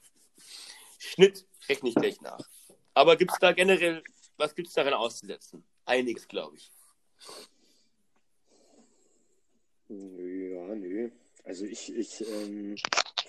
[0.97, 2.47] Schnitt rechne ich gleich nach.
[2.93, 4.03] Aber gibt es da generell,
[4.37, 5.63] was gibt es darin auszusetzen?
[5.85, 6.71] Einiges, glaube ich.
[9.89, 11.11] Ja, nö.
[11.43, 12.75] Also ich, ich ähm,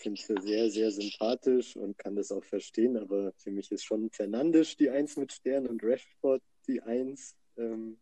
[0.05, 4.11] finde es sehr, sehr sympathisch und kann das auch verstehen, aber für mich ist schon
[4.11, 7.35] Fernandes die Eins mit Stern und Rashford die Eins.
[7.57, 7.99] Ähm,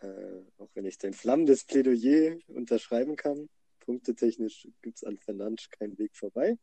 [0.00, 3.48] äh, auch wenn ich dein flammendes Plädoyer unterschreiben kann.
[3.80, 6.56] Punktetechnisch gibt es an Fernandes keinen Weg vorbei.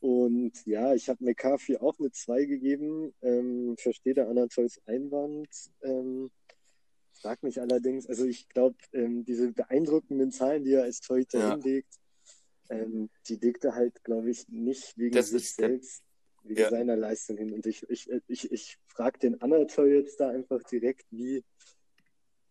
[0.00, 3.14] Und ja, ich habe McCarthy auch eine 2 gegeben.
[3.22, 5.48] Ähm, verstehe da Anatols Einwand.
[5.82, 6.30] Ähm,
[7.12, 11.50] frag mich allerdings, also ich glaube, ähm, diese beeindruckenden Zahlen, die er als Torhüter Ja.
[11.52, 11.94] hinlegt,
[12.70, 16.02] ähm, die legt er halt, glaube ich, nicht wegen Das sich ist der- selbst,
[16.44, 16.70] wegen Ja.
[16.70, 17.52] seiner Leistung hin.
[17.52, 21.42] Und ich, ich, ich, ich frage den Anatol jetzt da einfach direkt, wie,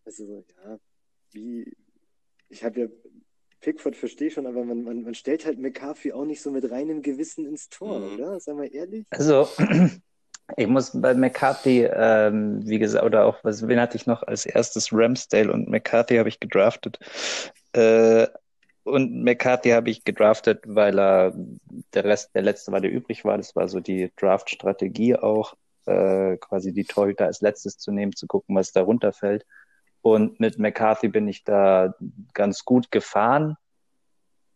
[0.04, 0.78] also ja,
[1.32, 1.72] wie,
[2.48, 2.86] ich habe ja
[3.60, 7.00] Pickford verstehe schon, aber man, man, man stellt halt McCarthy auch nicht so mit reinem
[7.02, 8.14] Gewissen ins Tor, Mhm.
[8.14, 8.40] oder?
[8.40, 9.04] Sagen wir ehrlich?
[9.10, 9.48] Also,
[10.56, 14.46] ich muss bei McCarthy, ähm, wie gesagt, oder auch, was, wen hatte ich noch als
[14.46, 14.92] erstes?
[14.92, 16.98] Ramsdale und McCarthy habe ich gedraftet.
[17.72, 18.26] Äh,
[18.84, 21.34] und McCarthy habe ich gedraftet, weil er
[21.94, 23.36] der Rest, der letzte war, der übrig war.
[23.36, 25.54] Das war so die Draft-Strategie auch,
[25.86, 29.46] äh, quasi die Torhüter als letztes zu nehmen, zu gucken, was da runterfällt.
[30.00, 31.94] Und mit McCarthy bin ich da
[32.34, 33.56] ganz gut gefahren.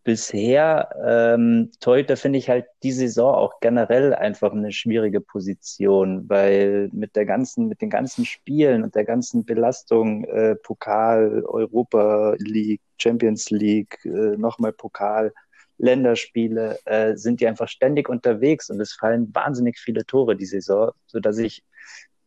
[0.06, 6.90] Bisher, ähm, Torhüter finde ich halt die Saison auch generell einfach eine schwierige Position, weil
[6.92, 12.82] mit der ganzen, mit den ganzen Spielen und der ganzen Belastung, äh, Pokal, Europa League,
[12.98, 15.32] Champions League, äh, nochmal Pokal,
[15.78, 20.92] Länderspiele, äh, sind die einfach ständig unterwegs und es fallen wahnsinnig viele Tore die Saison,
[21.08, 21.64] so dass ich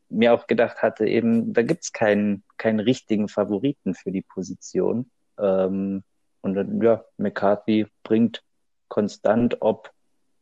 [0.10, 5.10] mir auch gedacht hatte, eben, da gibt's keinen, keinen richtigen Favoriten für die Position.
[5.40, 6.04] Ähm,
[6.42, 8.44] und ja, McCarthy bringt
[8.88, 9.92] konstant, ob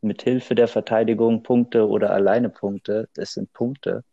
[0.01, 3.10] mit Hilfe der Verteidigung Punkte oder alleine Punkte.
[3.13, 4.03] Das sind Punkte,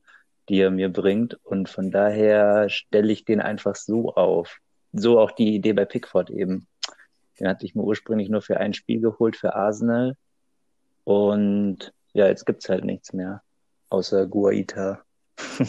[0.49, 1.35] die er mir bringt.
[1.45, 4.59] Und von daher stelle ich den einfach so auf.
[4.93, 6.67] So auch die Idee bei Pickford eben.
[7.39, 10.17] Den hatte ich mir ursprünglich nur für ein Spiel geholt, für Arsenal.
[11.05, 13.43] Und ja, jetzt gibt's halt nichts mehr.
[13.91, 15.03] Außer Guaita.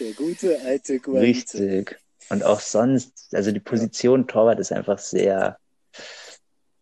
[0.00, 1.20] Der gute alte Guarita.
[1.20, 1.98] Richtig.
[2.28, 5.58] Und auch sonst, also die Position Torwart ist einfach sehr,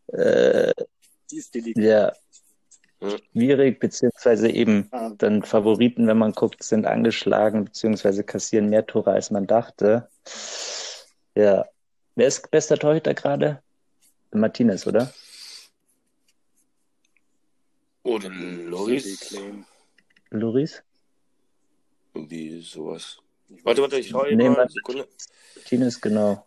[0.08, 0.72] äh,
[1.28, 2.12] sehr
[3.00, 3.18] Ja.
[3.32, 9.30] schwierig, beziehungsweise eben dann Favoriten, wenn man guckt, sind angeschlagen, beziehungsweise kassieren mehr Tore, als
[9.30, 10.08] man dachte.
[11.34, 11.66] Ja.
[12.14, 13.62] Wer ist bester Torhüter gerade?
[14.32, 15.12] Martinez, oder?
[18.04, 19.34] Oder Loris.
[20.30, 20.82] Loris?
[22.14, 23.18] Irgendwie sowas.
[23.62, 24.68] Warte, warte, ich schaue Nee, mal.
[24.68, 25.08] Sekunde.
[25.56, 26.46] Martinez, genau.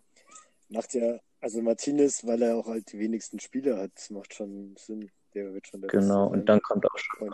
[0.68, 5.10] Macht ja, also Martinez, weil er auch halt die wenigsten Spiele hat, macht schon Sinn.
[5.34, 6.26] Der wird schon der Genau.
[6.28, 7.32] Und dann kommt auch schon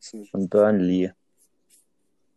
[0.00, 0.30] zumindest.
[0.30, 1.12] von Burnley.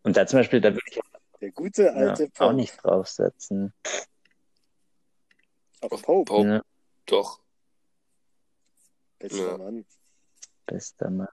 [0.03, 0.99] Und da zum Beispiel, da würde ich
[1.41, 2.53] Der gute ja, alte auch Pope.
[2.53, 3.73] nicht draufsetzen.
[5.81, 6.31] Auf Auf Pope.
[6.31, 6.47] Pope.
[6.47, 6.63] Ne?
[7.05, 7.39] Doch.
[9.19, 9.57] Bester Ja.
[9.57, 9.85] Mann.
[10.65, 11.27] Bester Mann.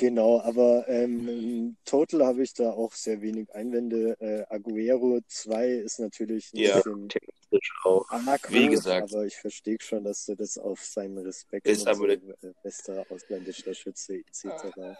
[0.00, 4.16] Genau, aber ähm, im Total habe ich da auch sehr wenig Einwände.
[4.18, 6.76] Äh, Aguero 2 ist natürlich ein Ja.
[6.76, 8.08] bisschen Theoretisch auch.
[8.08, 9.12] arg Wie gesagt.
[9.12, 12.52] aber ich verstehe schon, dass du das auf seinen Respekt Ist aber so, der- äh,
[12.62, 14.96] bester ausländischer Schütze etc.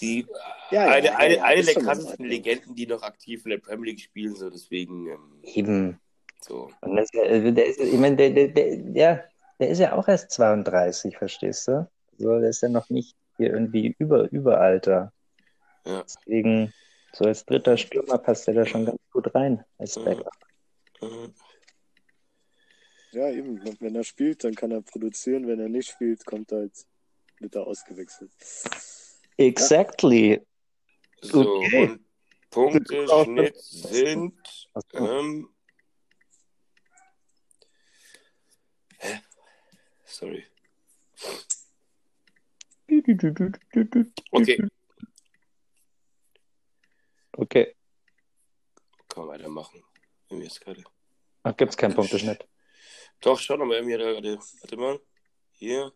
[0.00, 0.26] Die,
[0.72, 2.26] Ja, ja, eine, ja, eine, ja, eine ist der krassesten.
[2.26, 6.00] Legenden, die noch aktiv in der Premier League spielen, so deswegen ähm, Eben.
[6.40, 6.72] so.
[6.80, 9.24] Und das, also der ist, ich meine, der, der, der, ja,
[9.60, 11.88] der ist ja auch erst 32, verstehst du?
[12.18, 15.12] So, der ist ja noch nicht hier irgendwie über, Überalter.
[15.84, 16.02] Ja.
[16.02, 16.72] Deswegen,
[17.12, 20.04] so als dritter Stürmer passt er da schon ganz gut rein als Mhm.
[20.04, 20.32] Backup.
[21.00, 21.34] Mhm.
[23.12, 23.60] Ja, eben.
[23.80, 25.46] Wenn er spielt, dann kann er produzieren.
[25.46, 26.86] Wenn er nicht spielt, kommt er halt,
[27.38, 28.32] wird er ausgewechselt.
[29.36, 30.40] Exactly.
[31.20, 31.82] So, Okay.
[31.90, 32.00] und
[32.50, 34.68] Punkteschnitt sind.
[34.94, 35.48] Ähm,
[38.98, 39.20] hä?
[40.04, 40.44] Sorry.
[44.30, 44.68] Okay,
[47.36, 47.74] Okay.
[49.08, 49.82] kann man weitermachen.
[50.28, 50.82] Irgendwie ist gerade.
[51.42, 52.46] Ach, gibt's keinen Punkteschnitt.
[53.20, 54.38] Doch, irgendwie hat er gerade.
[54.60, 55.00] Warte mal.
[55.52, 55.92] Hier.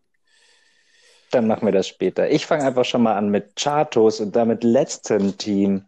[1.30, 2.30] Dann machen wir das später.
[2.30, 5.86] Ich fange einfach schon mal an mit Chartos und damit letztem Team.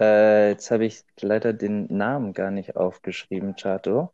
[0.00, 4.12] Äh, jetzt habe ich leider den Namen gar nicht aufgeschrieben, Chato.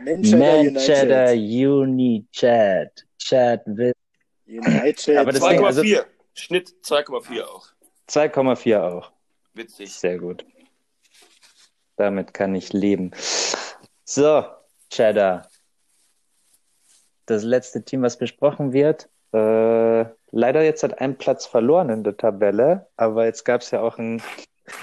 [0.00, 2.32] Manchester Manchester United.
[2.32, 3.06] United.
[3.18, 3.92] Chad will
[4.46, 5.16] United.
[5.16, 5.66] Aber das Ding, 2,4.
[5.66, 5.82] also-
[6.34, 7.68] Schnitt 2,4 auch.
[8.08, 9.12] 2,4 auch.
[9.54, 9.92] Witzig.
[9.92, 10.44] Sehr gut.
[11.96, 13.12] Damit kann ich leben.
[14.04, 14.44] So,
[14.90, 15.48] Cheddar.
[17.26, 19.08] Das letzte Team, was besprochen wird.
[19.32, 23.80] Äh, leider jetzt hat ein Platz verloren in der Tabelle, aber jetzt gab es ja
[23.80, 24.22] auch einen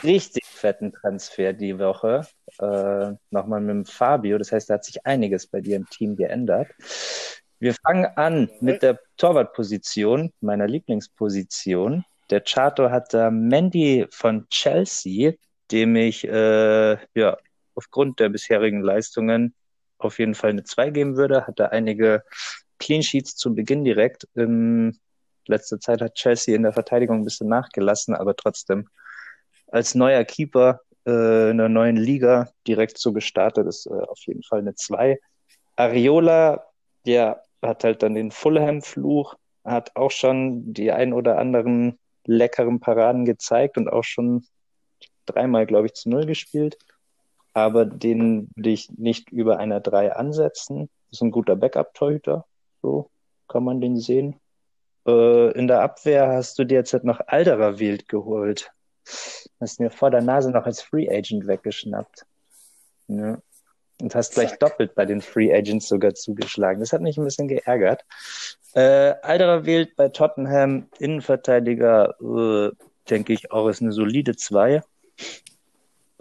[0.04, 2.26] richtig fetten Transfer die Woche.
[2.60, 4.38] Äh, nochmal mit dem Fabio.
[4.38, 6.68] Das heißt, da hat sich einiges bei dir im Team geändert.
[7.62, 12.04] Wir fangen an mit der Torwartposition, meiner Lieblingsposition.
[12.32, 15.34] Der Chato hat da Mandy von Chelsea,
[15.70, 17.38] dem ich äh, ja
[17.76, 19.54] aufgrund der bisherigen Leistungen
[20.00, 21.46] auf jeden Fall eine 2 geben würde.
[21.46, 22.24] Hatte einige
[22.80, 24.28] Clean Sheets zu Beginn direkt.
[24.34, 25.00] In
[25.46, 28.90] letzter Zeit hat Chelsea in der Verteidigung ein bisschen nachgelassen, aber trotzdem
[29.68, 34.42] als neuer Keeper äh, in der neuen Liga direkt so gestartet ist äh, auf jeden
[34.42, 35.20] Fall eine 2.
[35.76, 36.66] Ariola,
[37.06, 43.26] der hat halt dann den Fulham-Fluch, hat auch schon die ein oder anderen leckeren Paraden
[43.26, 44.46] gezeigt und auch schon
[45.26, 46.78] dreimal, glaube ich, zu Null gespielt.
[47.54, 50.90] Aber den würde ich nicht über einer 3 ansetzen.
[51.12, 52.46] Ist ein guter Backup-Torhüter.
[52.82, 53.10] So
[53.48, 54.40] kann man den sehen.
[55.06, 58.72] Äh, in der Abwehr hast du dir jetzt halt noch Alderer Wild geholt.
[59.60, 62.26] Hast mir vor der Nase noch als Free Agent weggeschnappt.
[63.08, 63.42] Ja.
[64.02, 64.60] Und hast gleich Zack.
[64.60, 66.80] doppelt bei den Free Agents sogar zugeschlagen.
[66.80, 68.04] Das hat mich ein bisschen geärgert.
[68.74, 72.72] Äh, Alderer Wild bei Tottenham, Innenverteidiger, äh,
[73.10, 74.82] denke ich auch, ist eine solide 2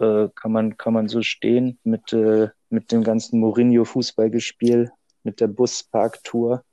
[0.01, 4.91] äh, kann man kann man so stehen mit äh, mit dem ganzen Mourinho Fußballgespiel
[5.23, 6.63] mit der Buspark-Tour.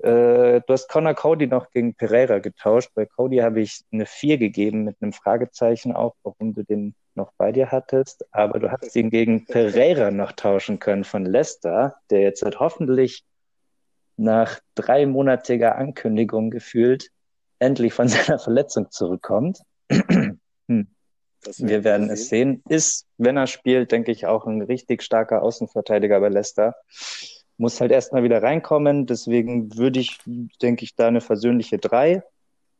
[0.00, 2.90] Äh, du hast Connor Cody noch gegen Pereira getauscht.
[2.94, 7.32] Bei Cody habe ich eine 4 gegeben mit einem Fragezeichen auch, warum du den noch
[7.36, 8.26] bei dir hattest.
[8.32, 13.24] Aber du hast ihn gegen Pereira noch tauschen können von Leicester, der jetzt halt hoffentlich
[14.16, 17.10] nach dreimonatiger Ankündigung gefühlt
[17.58, 19.60] endlich von seiner Verletzung zurückkommt.
[21.46, 22.62] Das Wir werden es sehen.
[22.70, 26.74] Ist, wenn er spielt, denke ich, auch ein richtig starker Außenverteidiger bei Leicester.
[27.58, 29.04] Muss halt erstmal wieder reinkommen.
[29.04, 30.18] Deswegen würde ich,
[30.62, 32.22] denke ich, da eine versöhnliche 3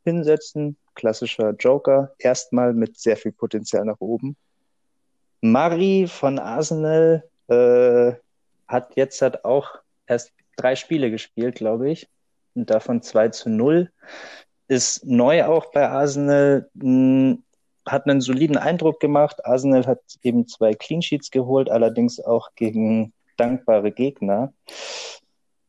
[0.05, 0.77] hinsetzen.
[0.95, 2.14] Klassischer Joker.
[2.19, 4.37] Erstmal mit sehr viel Potenzial nach oben.
[5.40, 8.12] Mari von Arsenal äh,
[8.69, 9.71] hat jetzt halt auch
[10.07, 12.09] erst drei Spiele gespielt, glaube ich.
[12.55, 13.90] Und davon 2 zu 0.
[14.69, 16.71] Ist neu auch bei Arsenal.
[16.75, 17.38] Mh,
[17.87, 19.45] hat einen soliden Eindruck gemacht.
[19.45, 24.53] Arsenal hat eben zwei Clean Sheets geholt, allerdings auch gegen dankbare Gegner.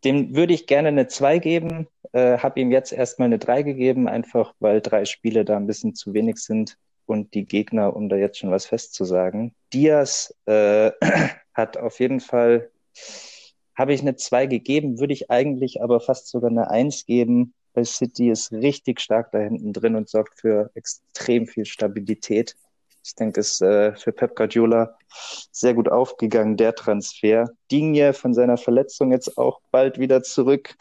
[0.05, 4.07] Dem würde ich gerne eine 2 geben, äh, habe ihm jetzt erstmal eine 3 gegeben,
[4.07, 8.15] einfach weil drei Spiele da ein bisschen zu wenig sind und die Gegner, um da
[8.15, 9.55] jetzt schon was festzusagen.
[9.73, 10.91] Diaz äh,
[11.53, 12.69] hat auf jeden Fall,
[13.75, 17.85] habe ich eine 2 gegeben, würde ich eigentlich aber fast sogar eine 1 geben, weil
[17.85, 22.55] City ist richtig stark da hinten drin und sorgt für extrem viel Stabilität.
[23.05, 24.97] Ich denke, ist äh, für Pep Guardiola
[25.51, 27.47] sehr gut aufgegangen, der Transfer.
[27.71, 30.75] Digne von seiner Verletzung jetzt auch bald wieder zurück.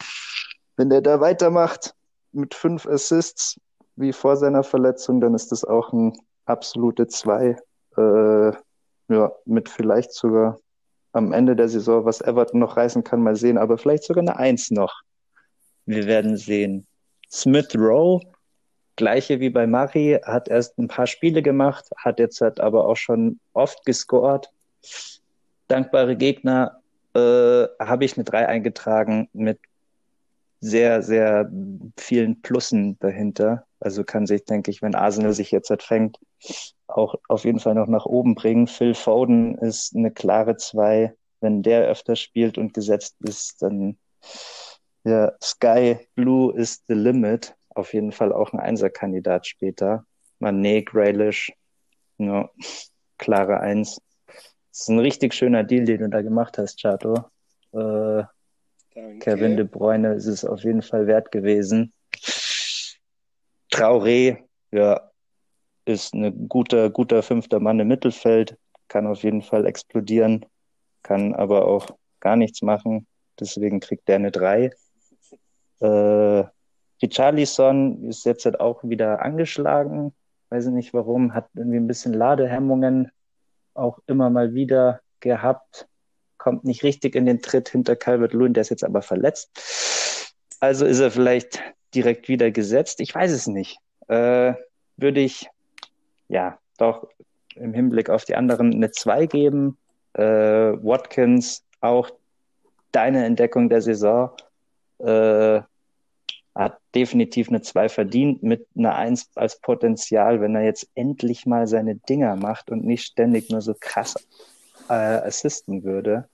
[0.75, 1.93] Wenn der da weitermacht
[2.31, 3.59] mit fünf Assists
[3.95, 7.57] wie vor seiner Verletzung, dann ist das auch ein absolute Zwei.
[7.95, 8.51] Äh,
[9.07, 10.57] ja, mit vielleicht sogar
[11.11, 14.37] am Ende der Saison, was Everton noch reißen kann, mal sehen, aber vielleicht sogar eine
[14.37, 15.01] Eins noch.
[15.85, 16.87] Wir werden sehen.
[17.31, 18.21] Smith Rowe,
[18.95, 22.97] gleiche wie bei Mari, hat erst ein paar Spiele gemacht, hat jetzt halt aber auch
[22.97, 24.49] schon oft gescored.
[25.67, 26.81] Dankbare Gegner
[27.13, 29.59] äh, habe ich eine 3 eingetragen mit
[30.61, 31.51] sehr, sehr
[31.97, 33.65] vielen Plussen dahinter.
[33.79, 36.17] Also kann sich, denke ich, wenn Arsenal sich jetzt halt fängt,
[36.87, 38.67] auch auf jeden Fall noch nach oben bringen.
[38.67, 41.13] Phil Foden ist eine klare 2.
[41.41, 43.97] Wenn der öfter spielt und gesetzt ist, dann
[45.03, 47.55] ja, Sky Blue is the limit.
[47.75, 50.05] Auf jeden Fall auch ein Einserkandidat später.
[50.39, 51.53] Mané, Graylish,
[52.17, 52.49] ja,
[53.17, 54.01] klare Eins.
[54.27, 57.25] Das ist ein richtig schöner Deal, den du da gemacht hast, Chato.
[57.71, 58.23] Äh.
[59.19, 61.91] Kevin De Bruyne ist es auf jeden Fall wert gewesen.
[63.69, 65.11] Traoré, ja,
[65.83, 68.57] ist ein guter, guter fünfter Mann im Mittelfeld,
[68.87, 70.45] kann auf jeden Fall explodieren,
[71.03, 71.89] kann aber auch
[72.21, 73.05] gar nichts machen.
[73.37, 74.71] Deswegen kriegt der eine 3.
[75.81, 76.43] Äh,
[77.01, 80.13] Richarlison ist jetzt halt auch wieder angeschlagen.
[80.49, 83.11] Weiß ich nicht warum, hat irgendwie ein bisschen Ladehemmungen
[83.73, 85.87] auch immer mal wieder gehabt.
[86.37, 89.49] Kommt nicht richtig in den Tritt hinter Calvert Lewin, der ist jetzt aber verletzt.
[90.59, 91.61] Also ist er vielleicht
[91.93, 92.99] direkt wieder gesetzt.
[92.99, 93.77] Ich weiß es nicht.
[94.07, 94.53] Äh,
[94.97, 95.49] würde ich
[96.27, 97.07] ja doch
[97.55, 99.77] im Hinblick auf die anderen eine 2 geben.
[100.13, 102.09] Äh, Watkins auch
[102.91, 104.31] deine Entdeckung der Saison.
[104.99, 105.61] Äh,
[106.55, 111.67] hat definitiv eine 2 verdient mit einer 1 als Potenzial, wenn er jetzt endlich mal
[111.67, 114.15] seine Dinger macht und nicht ständig nur so krass
[114.89, 116.29] äh, assisten würde.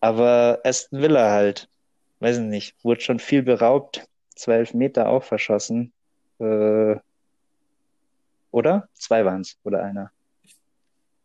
[0.00, 1.68] Aber Aston Villa halt,
[2.20, 5.92] weiß ich nicht, wurde schon viel beraubt, 12 Meter auch verschossen.
[6.38, 6.96] Äh,
[8.50, 8.88] oder?
[8.94, 10.10] Zwei waren es, oder einer?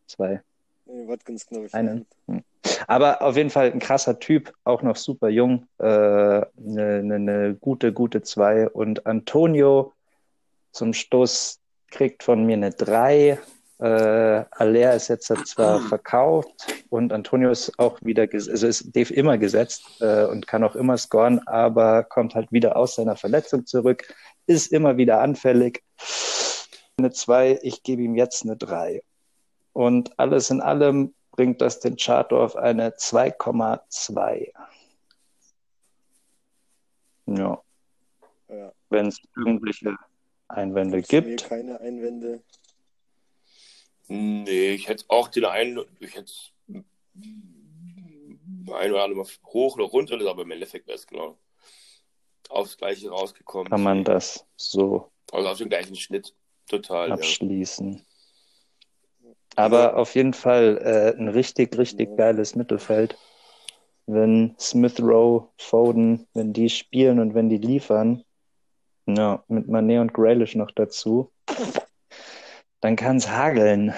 [0.06, 0.42] Zwei.
[0.84, 1.74] Nee, Watkins, glaube ich.
[1.74, 2.06] Einen.
[2.26, 2.42] Hm.
[2.90, 7.54] Aber auf jeden Fall ein krasser Typ, auch noch super jung, eine äh, ne, ne,
[7.60, 8.68] gute, gute zwei.
[8.68, 9.92] Und Antonio
[10.72, 11.60] zum Stoß
[11.92, 13.38] kriegt von mir eine drei.
[13.78, 19.38] Äh, Aller ist jetzt zwar verkauft und Antonio ist auch wieder, also ist Dave immer
[19.38, 24.12] gesetzt äh, und kann auch immer scoren, aber kommt halt wieder aus seiner Verletzung zurück,
[24.48, 25.84] ist immer wieder anfällig.
[26.98, 29.04] Eine zwei, ich gebe ihm jetzt eine drei.
[29.72, 34.52] Und alles in allem bringt das den Chart auf eine 2,2.
[37.26, 37.62] Ja.
[38.48, 38.72] Ja.
[38.88, 39.96] Wenn es irgendwelche
[40.48, 41.48] Einwände Gibt's mir gibt.
[41.48, 42.42] keine Einwände.
[44.08, 46.32] Nee, ich hätte auch den einen, ich hätte
[46.66, 46.84] ein
[48.92, 51.38] oder andere mal hoch oder runter, das ist aber im Endeffekt wäre es genau
[52.48, 53.70] aufs Gleiche rausgekommen.
[53.70, 56.34] Kann man das so Also auf den gleichen Schnitt.
[56.68, 57.14] Total, ja.
[57.14, 58.04] abschließen.
[59.56, 63.18] Aber auf jeden Fall äh, ein richtig, richtig geiles Mittelfeld.
[64.06, 68.24] Wenn Smith Rowe, Foden, wenn die spielen und wenn die liefern,
[69.06, 71.30] ja, mit Mané und Grealish noch dazu,
[72.80, 73.94] dann kann es hageln.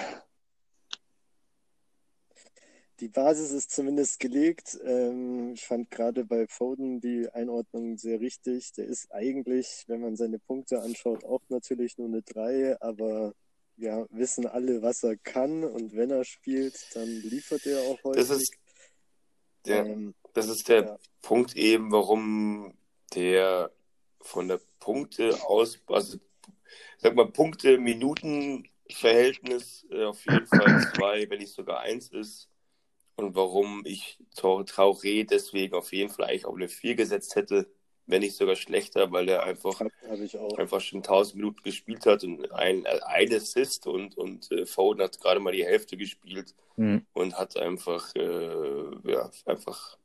[2.99, 4.79] Die Basis ist zumindest gelegt.
[4.85, 8.71] Ähm, ich fand gerade bei Foden die Einordnung sehr richtig.
[8.73, 13.33] Der ist eigentlich, wenn man seine Punkte anschaut, auch natürlich nur eine 3, aber
[13.75, 18.27] wir wissen alle, was er kann und wenn er spielt, dann liefert er auch häufig.
[18.27, 18.53] Das ist
[19.65, 20.99] der, ähm, das ist der ja.
[21.21, 22.73] Punkt eben, warum
[23.15, 23.71] der
[24.21, 26.19] von der Punkte aus, also
[26.97, 32.49] sag mal, Punkte-Minuten-Verhältnis äh, auf jeden Fall zwei, wenn nicht sogar eins ist.
[33.15, 37.71] Und warum ich Traoré deswegen auf jeden Fall eigentlich auf eine 4 gesetzt hätte,
[38.05, 39.81] wenn nicht sogar schlechter, weil er einfach
[40.57, 45.19] einfach schon 1000 Minuten gespielt hat und ein, ein Assist und, und äh, Foden hat
[45.19, 47.05] gerade mal die Hälfte gespielt Hm.
[47.13, 49.97] und hat einfach, äh, ja, einfach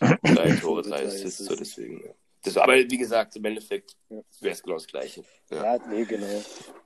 [0.00, 2.02] drei Tore, drei Assists, so deswegen.
[2.04, 2.12] ja.
[2.44, 3.96] Das, aber wie gesagt, im Endeffekt
[4.40, 5.22] wäre es genau das Gleiche.
[5.50, 5.76] Ja.
[5.76, 6.42] Ja, nee, genau.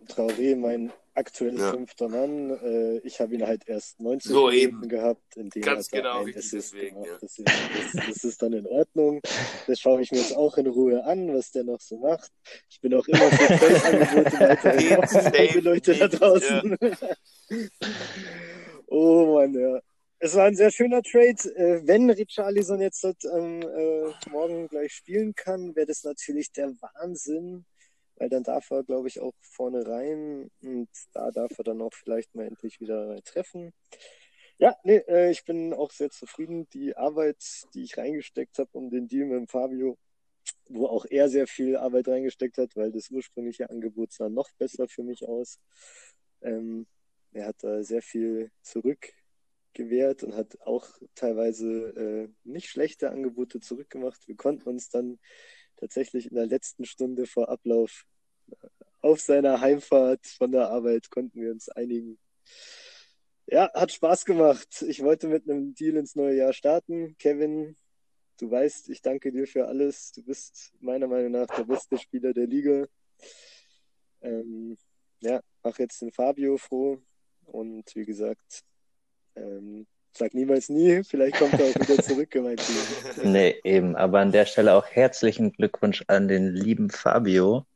[0.08, 1.70] Traoré, mein aktuell Ja.
[1.70, 2.50] fünfter Mann.
[2.62, 6.02] Äh, ich habe ihn halt erst 19 So Minuten gehabt, in denen Ganz hat er
[6.02, 7.10] genau, ein Assist deswegen, gemacht.
[7.10, 7.18] ja.
[7.22, 7.50] Deswegen,
[7.94, 9.22] das, das ist dann in Ordnung.
[9.66, 12.30] Das schaue ich mir jetzt auch in Ruhe an, was der noch so macht.
[12.68, 16.76] Ich bin auch immer für Trade-Angebote weiterhin offen, Safe, liebe Leute da draußen.
[18.88, 19.80] oh Mann, ja.
[20.18, 21.36] Es war ein sehr schöner Trade.
[21.56, 26.70] Äh, wenn Richarlison jetzt halt, ähm, äh, morgen gleich spielen kann, wäre das natürlich der
[26.80, 27.66] Wahnsinn,
[28.16, 31.92] weil dann darf er, glaube ich, auch vorne rein und da darf er dann auch
[31.92, 33.74] vielleicht mal endlich wieder treffen.
[34.58, 36.66] Ja, nee, äh, ich bin auch sehr zufrieden.
[36.70, 37.36] Die Arbeit,
[37.74, 39.98] die ich reingesteckt habe, um den Deal mit Fabio,
[40.68, 44.88] wo auch er sehr viel Arbeit reingesteckt hat, weil das ursprüngliche Angebot sah noch besser
[44.88, 45.58] für mich aus.
[46.42, 46.86] Ähm,
[47.32, 48.50] er hat da sehr viel
[49.76, 51.66] zurückgewehrt und hat auch teilweise
[51.96, 54.26] äh, nicht schlechte Angebote zurückgemacht.
[54.26, 55.18] Wir konnten uns dann
[55.76, 58.06] tatsächlich in der letzten Stunde vor Ablauf
[58.50, 58.66] äh,
[59.02, 62.18] auf seiner Heimfahrt von der Arbeit konnten wir uns einigen.
[63.46, 64.82] Ja, hat Spaß gemacht.
[64.88, 67.16] Ich wollte mit einem Deal ins neue Jahr starten.
[67.18, 67.76] Kevin,
[68.40, 70.10] du weißt, ich danke dir für alles.
[70.12, 72.86] Du bist meiner Meinung nach der beste Spieler der Liga.
[74.22, 74.76] Ähm,
[75.20, 77.00] ja, mach jetzt den Fabio froh.
[77.44, 78.64] Und wie gesagt,
[79.36, 82.76] ähm, Sag niemals nie, vielleicht kommt er auch wieder zurück in mein Team.
[83.32, 83.96] Nee, eben.
[83.96, 87.66] Aber an der Stelle auch herzlichen Glückwunsch an den lieben Fabio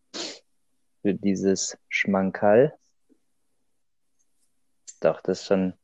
[1.02, 2.72] für dieses Schmankerl.
[5.00, 5.74] Doch, das ist schon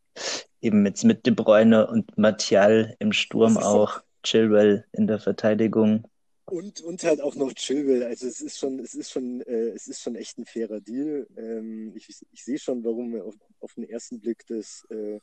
[0.62, 6.08] eben jetzt mit De Bruyne und Martial im Sturm auch, Chilwell in der Verteidigung.
[6.46, 8.04] Und, und halt auch noch Chilwell.
[8.04, 11.26] Also es ist schon, es ist schon, äh, es ist schon echt ein fairer Deal.
[11.36, 15.20] Ähm, ich, ich sehe schon, warum auf, auf den ersten Blick das äh,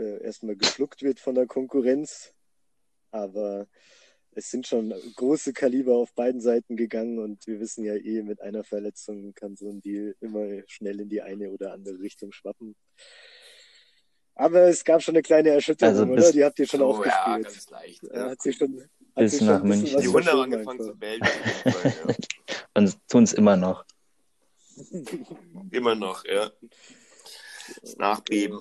[0.00, 2.32] äh, erstmal geschluckt wird von der Konkurrenz.
[3.12, 3.66] Aber
[4.32, 8.40] es sind schon große Kaliber auf beiden Seiten gegangen und wir wissen ja eh, mit
[8.40, 12.76] einer Verletzung kann so ein Deal immer schnell in die eine oder andere Richtung schwappen.
[14.36, 16.32] Aber es gab schon eine kleine Erschütterung, Also bis- oder?
[16.32, 17.44] Die habt ihr schon Oh, auch ja, gespielt.
[17.54, 18.02] ganz leicht.
[18.04, 18.30] Ja, Ja.
[18.30, 20.00] Hat schon, Bis schon nach bisschen München.
[20.00, 21.64] Die Hunde haben verschoben angefangen einfach.
[21.64, 22.16] zu Fall,
[22.74, 23.84] Und tun es immer noch.
[25.72, 26.50] Immer noch, ja.
[27.82, 28.58] Das Nachbeben.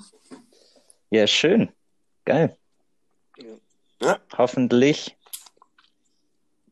[1.11, 1.69] Ja, schön.
[2.25, 2.55] Geil.
[4.01, 4.19] Ja.
[4.37, 5.17] Hoffentlich.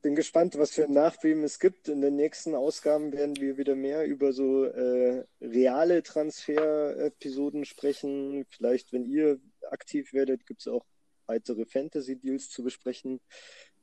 [0.02, 1.90] Bin gespannt, was für Nachbeben es gibt.
[1.90, 8.46] In den nächsten Ausgaben werden wir wieder mehr über so äh, reale Transfer-Episoden sprechen.
[8.50, 9.40] Vielleicht, wenn ihr
[9.72, 10.86] aktiv werdet, gibt es auch
[11.26, 13.20] weitere Fantasy-Deals zu besprechen.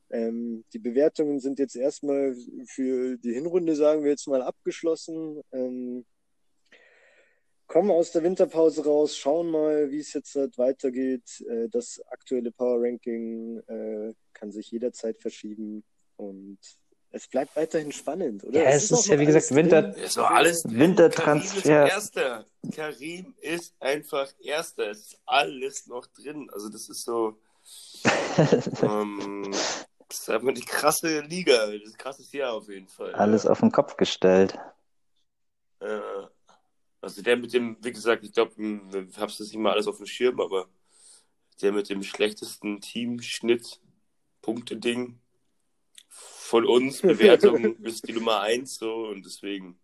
[0.09, 2.35] Ähm, die Bewertungen sind jetzt erstmal
[2.65, 5.41] für die Hinrunde, sagen wir jetzt mal, abgeschlossen.
[5.51, 6.05] Ähm,
[7.67, 11.43] kommen aus der Winterpause raus, schauen mal, wie es jetzt halt weitergeht.
[11.49, 15.83] Äh, das aktuelle Power Ranking äh, kann sich jederzeit verschieben
[16.17, 16.59] und
[17.15, 18.61] es bleibt weiterhin spannend, oder?
[18.61, 19.95] Ja, es auch ist ja, noch wie gesagt, Winter-.
[19.95, 20.79] Ist doch alles drin.
[20.79, 21.61] Wintertransfer.
[21.61, 22.45] Karim ist Erster.
[22.75, 24.89] Karim ist einfach Erster.
[24.89, 26.49] Es ist alles noch drin.
[26.51, 27.39] Also das ist so.
[28.83, 29.49] ähm,
[30.09, 31.67] das ist einfach die krasse Liga.
[31.67, 33.15] Das ist ein krasses Jahr auf jeden Fall.
[33.15, 34.59] Alles auf den Kopf gestellt.
[35.79, 36.01] Äh,
[37.05, 38.53] also der mit dem, wie gesagt, ich glaube,
[39.09, 40.67] ich hab's das nicht mal alles auf dem Schirm, aber
[41.61, 43.79] der mit dem schlechtesten Teamschnitt,
[44.41, 45.19] Punkte-Ding
[46.09, 49.77] von uns, Bewertung ist die Nummer eins so und deswegen.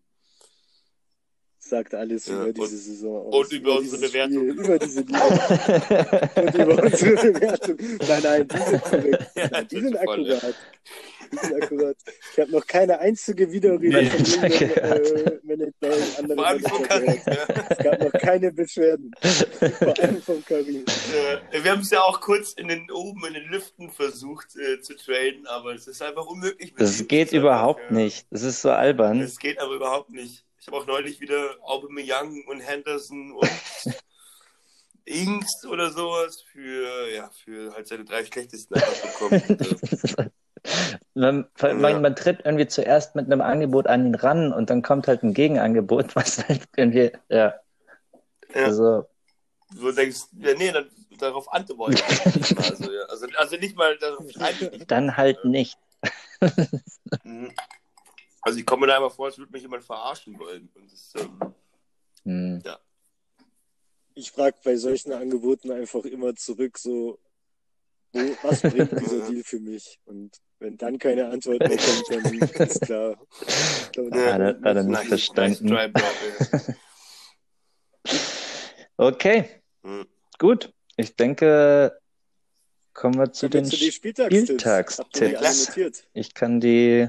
[1.59, 3.35] Sagt alles Ja, über diese und- Saison aus.
[3.45, 4.49] und über unsere dieses Bewertung.
[4.49, 7.77] Spiel, über diese Liga und über unsere Bewertung.
[8.07, 9.31] Nein, nein, die sind korrekt.
[9.35, 10.39] Ja, Die sind voll, ja.
[11.37, 11.97] Akkurat.
[12.33, 16.85] Ich habe noch keine einzige Widerrede Nee, von äh, Manager, anderen Vor allem von.
[16.85, 17.47] Ja.
[17.69, 19.11] Es gab noch keine Beschwerden.
[19.19, 20.85] Vor allem von Karim.
[21.51, 24.81] Äh, Wir haben es ja auch kurz in den oben in den Lüften versucht äh,
[24.81, 26.73] zu traden, aber es ist einfach unmöglich.
[26.77, 28.03] Das geht ist überhaupt einfach, ja.
[28.03, 28.27] nicht.
[28.31, 29.19] Das ist so albern.
[29.21, 30.45] Es geht aber überhaupt nicht.
[30.59, 33.49] Ich habe auch neulich wieder Aubameyang und Henderson und
[35.05, 40.31] Inks oder sowas für, ja, für halt seine drei schlechtesten einfach bekommen.
[41.13, 45.07] Man, man, man tritt irgendwie zuerst mit einem Angebot an ihn ran und dann kommt
[45.07, 47.55] halt ein Gegenangebot, was halt irgendwie, ja.
[48.53, 48.65] Ja.
[48.65, 49.05] Also,
[49.75, 51.93] du denkst, ja, nee, dann, darauf antworten.
[51.93, 53.03] nicht mal so, ja.
[53.03, 54.91] also, also nicht mal darauf nicht.
[54.91, 55.77] dann halt nicht.
[57.23, 57.51] Mhm.
[58.43, 60.69] Also ich komme mir da immer vor, als würde mich jemand verarschen wollen.
[60.73, 61.53] Und das, ähm,
[62.23, 62.61] Hm.
[64.13, 67.19] Ich frage bei solchen Angeboten einfach immer zurück, so,
[68.11, 69.99] wo, was bringt dieser Deal für mich?
[70.05, 72.33] Und wenn dann keine Antwort mehr kommt, dann
[72.67, 73.17] ist klar.
[73.93, 75.67] Dann- Ja, Hat er, hat er nicht verstanden.
[75.69, 75.89] ja.
[78.97, 79.45] Okay,
[79.83, 80.05] Mhm.
[80.37, 80.73] gut.
[80.95, 81.97] Ich denke,
[82.93, 83.65] kommen wir zu Kommen den.
[83.71, 85.01] zu Spieltagstipps.
[85.15, 86.03] Spieltagstipps.
[86.13, 87.07] Ich kann die.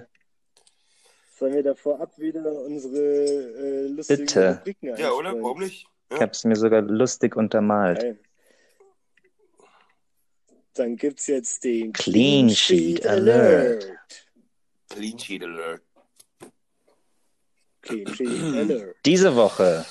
[1.38, 4.57] Sollen wir da vorab wieder unsere äh, lustigen Bitte.
[4.61, 5.34] Rubriken ja, oder?
[5.34, 5.86] Warum nicht?
[6.11, 8.00] Ich habe es mir sogar lustig untermalt.
[8.00, 8.18] Geil.
[10.75, 13.87] Dann gibt's jetzt den Clean Sheet Alert.
[14.89, 15.83] Clean Sheet Alert.
[17.83, 18.97] Clean Sheet Alert.
[19.07, 19.85] Diese Woche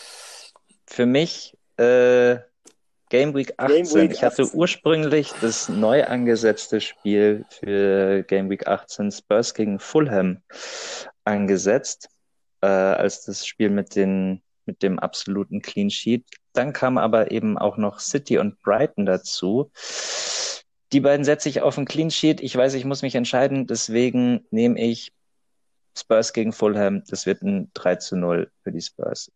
[0.87, 2.37] für mich äh,
[3.09, 3.83] Game Week 18.
[3.83, 4.57] Game Week ich hatte 18.
[4.57, 10.41] ursprünglich das neu angesetzte Spiel für Game Week 18 Spurs gegen Fulham
[11.25, 12.09] angesetzt,
[12.61, 16.25] äh, als das Spiel mit, den, mit dem absoluten Clean Sheet.
[16.53, 19.71] Dann kam aber eben auch noch City und Brighton dazu.
[20.91, 22.41] Die beiden setze ich auf ein Clean Sheet.
[22.41, 25.13] Ich weiß, ich muss mich entscheiden, deswegen nehme ich
[25.97, 27.03] Spurs gegen Fulham.
[27.07, 29.31] Das wird ein 3 zu 0 für die Spurs.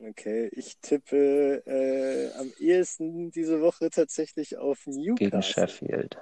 [0.00, 5.42] Okay, ich tippe äh, am ehesten diese Woche tatsächlich auf gegen Newcastle.
[5.42, 6.18] Sheffield.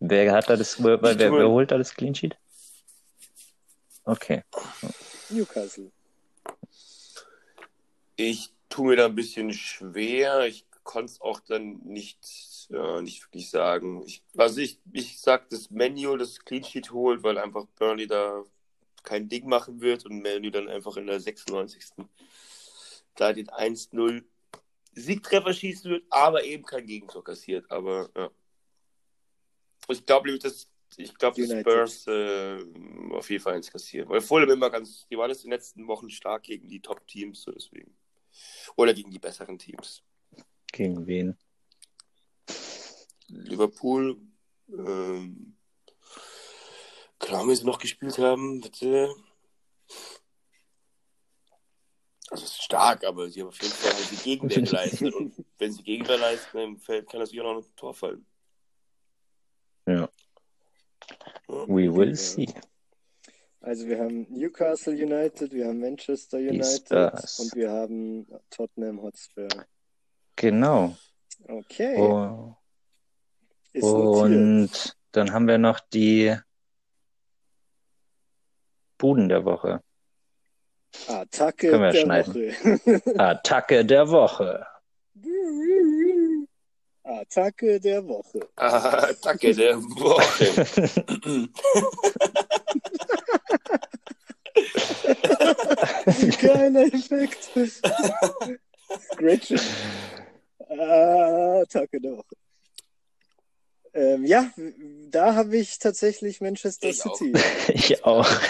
[0.00, 2.36] Wer hat da das, wer, wer, wer holt da das Clean Sheet?
[4.04, 4.42] Okay.
[5.30, 5.90] Newcastle.
[8.16, 10.46] Ich tue mir da ein bisschen schwer.
[10.46, 14.02] Ich konnte es auch dann nicht, äh, nicht wirklich sagen.
[14.06, 18.44] Ich, also ich, ich sag, dass Manual das Clean Sheet holt, weil einfach Burnley da
[19.02, 22.04] kein Ding machen wird und Manu dann einfach in der 96.
[23.14, 24.24] da den 1-0
[24.92, 27.70] Siegtreffer schießen wird, aber eben kein Gegentor kassiert.
[27.70, 28.30] Aber ja.
[29.88, 30.68] Ich glaube nämlich, dass
[30.98, 31.46] ich glaube, die.
[31.46, 32.58] Spurs äh,
[33.12, 34.08] auf jeden Fall eins kassieren.
[34.08, 37.42] Weil Fulham immer ganz, die waren jetzt in den letzten Wochen stark gegen die Top-Teams,
[37.42, 37.95] so deswegen.
[38.76, 40.02] Oder gegen die besseren Teams.
[40.72, 41.36] Gegen wen?
[43.28, 44.20] Liverpool,
[44.68, 45.56] ähm,
[47.18, 49.14] klar, wie sie noch gespielt haben, bitte.
[52.28, 55.14] Also es ist stark, aber sie haben auf jeden Fall halt die Gegenwehr geleistet.
[55.14, 58.26] Und wenn sie Gegenwehr leisten im Feld, kann das wieder noch ein Tor fallen.
[59.86, 60.08] Ja.
[61.48, 61.68] Ja.
[61.68, 62.48] We will see.
[63.66, 69.48] Also wir haben Newcastle United, wir haben Manchester United und wir haben Tottenham Hotspur.
[70.36, 70.96] Genau.
[71.48, 72.54] Okay, Oh,
[74.22, 76.36] und dann haben wir noch die
[78.98, 79.82] Buden der Woche.
[81.08, 82.34] Attacke Können wir der schneiden.
[82.34, 83.14] Woche.
[83.18, 84.64] Attacke der Woche.
[87.02, 88.48] Attacke der Woche.
[89.22, 91.48] Danke, der Woche.
[96.40, 97.50] Geiler Effekt.
[99.16, 99.60] Great job.
[100.68, 102.34] Attacke der Woche.
[103.94, 104.50] Ähm, ja,
[105.10, 107.16] da habe ich tatsächlich Manchester Ich auch.
[107.16, 107.32] City.
[107.72, 108.28] Ich auch.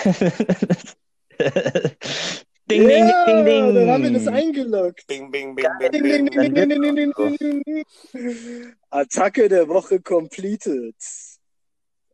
[2.68, 4.34] ding, ding, ja, ding, ding, dann haben wir das ding.
[4.34, 5.06] eingeloggt.
[5.06, 6.26] Bing, bing, bing, bing, Ding, ding, bing.
[6.30, 8.74] ding, ding, ding, ding, ding, ding, ding, ding.
[8.90, 10.96] Attacke der Woche completed.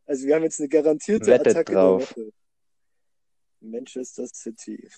[0.05, 2.13] Also wir haben jetzt eine garantierte Wettet Attacke drauf.
[2.15, 2.33] der Woche.
[3.63, 4.89] Manchester City.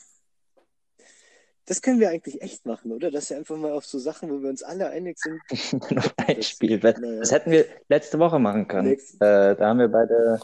[1.67, 3.09] Das können wir eigentlich echt machen, oder?
[3.09, 5.41] Dass wir einfach mal auf so Sachen, wo wir uns alle einig sind.
[6.17, 6.79] Ein Das- Spiel.
[6.79, 7.23] Das naja.
[7.29, 8.91] hätten wir letzte Woche machen können.
[8.93, 10.39] Äh, da haben wir beide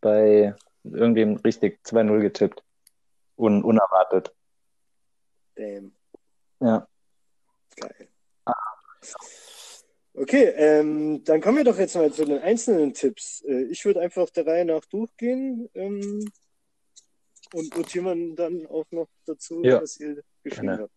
[0.00, 0.54] bei
[0.84, 2.62] irgendwem richtig 2-0 getippt.
[3.36, 4.34] Un unerwartet.
[5.56, 5.92] Damn,
[6.60, 6.86] Ja.
[7.76, 8.08] geil.
[10.14, 13.42] Okay, ähm, dann kommen wir doch jetzt mal zu den einzelnen Tipps.
[13.46, 16.30] Äh, ich würde einfach der Reihe nach durchgehen ähm,
[17.52, 19.80] und notieren wir dann auch noch dazu, Ja.
[19.82, 20.82] was ihr geschrieben Gerne.
[20.84, 20.92] habt.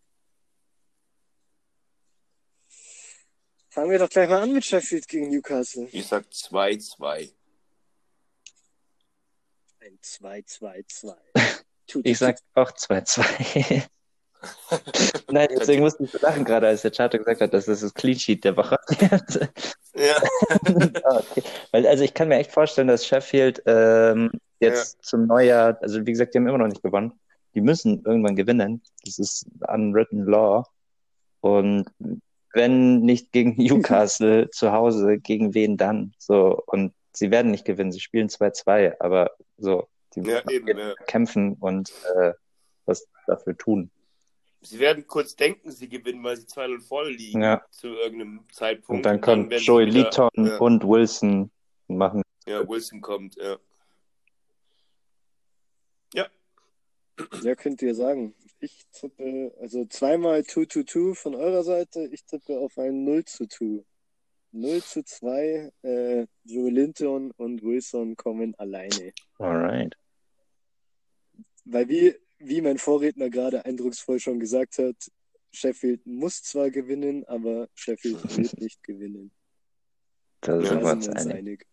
[3.70, 5.86] Fangen wir doch gleich mal an mit Sheffield gegen Newcastle.
[5.92, 7.30] Ich sag 2-2.
[9.80, 11.14] Ein 2-2-2.
[11.86, 13.86] Tut- Ich sag auch 2-2.
[15.30, 17.92] Nein, deswegen musste ich so lachen gerade, als der Charter gesagt hat, dass das das
[17.94, 19.50] Clean Sheet der Woche wird.
[19.94, 20.16] Ja.
[21.04, 21.42] Ah, okay.
[21.72, 24.30] Weil, also ich kann mir echt vorstellen, dass Sheffield ähm,
[24.60, 27.12] jetzt zum Neujahr, also wie gesagt, die haben immer noch nicht gewonnen.
[27.54, 28.82] Die müssen irgendwann gewinnen.
[29.04, 30.64] Das ist unwritten law.
[31.40, 31.86] Und
[32.52, 36.14] wenn nicht gegen Newcastle zu Hause, gegen wen dann?
[36.18, 37.92] So, und sie werden nicht gewinnen.
[37.92, 40.94] Sie spielen 2-2, aber so, die Ja, müssen eben, ja.
[41.06, 42.32] kämpfen und äh,
[42.84, 43.90] was dafür tun.
[44.62, 47.62] Sie werden kurz denken, sie gewinnen, weil sie 2-0 voll liegen Ja.
[47.70, 48.98] zu irgendeinem Zeitpunkt.
[48.98, 50.28] Und dann kommt Joey ja,
[50.58, 51.50] und Wilson
[51.88, 52.22] machen.
[52.46, 53.52] ja, Wilson kommt, ja.
[53.52, 53.56] Ja,
[57.42, 58.34] Ja, könnt ihr sagen.
[58.60, 62.08] Ich tippe, also zweimal 2-2-2 von eurer Seite.
[62.12, 63.84] Ich tippe auf ein 0 zu 2.
[64.52, 65.72] 0 zu 2.
[65.82, 69.12] Äh, Joe Linton und Wilson kommen alleine.
[69.38, 69.94] Alright.
[71.64, 74.96] Weil wie, wie mein Vorredner gerade eindrucksvoll schon gesagt hat,
[75.52, 79.30] Sheffield muss zwar gewinnen, aber Sheffield wird nicht gewinnen.
[80.42, 81.36] Da Ja, sind wir Da uns sind wir uns einig.
[81.38, 81.66] einig.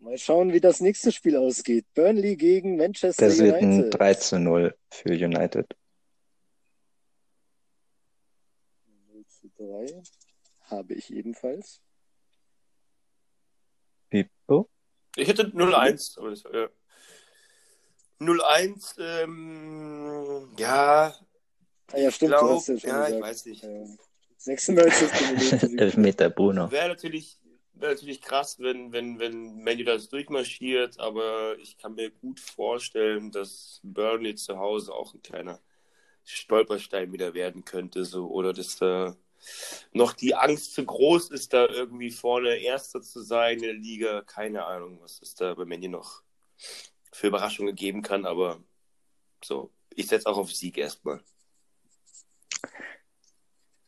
[0.00, 1.84] Mal schauen, wie das nächste Spiel ausgeht.
[1.94, 3.98] Burnley gegen Manchester Das wird ein United.
[3.98, 5.66] 3 zu 0 für United.
[9.12, 10.02] 0 zu 3
[10.70, 11.80] habe ich ebenfalls.
[14.10, 14.68] Pipo?
[15.16, 16.16] ich hätte 0-1.
[16.18, 16.68] aber das- ja.
[18.20, 21.14] 0-1, ähm, ja,
[21.90, 23.62] Ah ja, ich stimmt, du glaube, hast ja schon ja, ich weiß nicht.
[23.64, 23.86] Ja.
[24.36, 25.10] 96.
[25.38, 25.78] Minute.
[25.78, 26.70] Elfmeter Bruno.
[26.70, 27.38] Wäre natürlich,
[27.80, 33.80] natürlich krass, wenn, wenn, wenn Manu das durchmarschiert, aber ich kann mir gut vorstellen, dass
[33.82, 35.60] Burnley zu Hause auch ein kleiner
[36.24, 39.16] Stolperstein wieder werden könnte, so, oder dass da
[39.92, 44.22] noch die Angst zu groß ist, da irgendwie vorne Erster zu sein in der Liga.
[44.22, 46.22] Keine Ahnung, was es da bei Manu noch
[47.12, 48.62] für Überraschungen geben kann, aber
[49.42, 51.22] so, ich setze auch auf Sieg erstmal.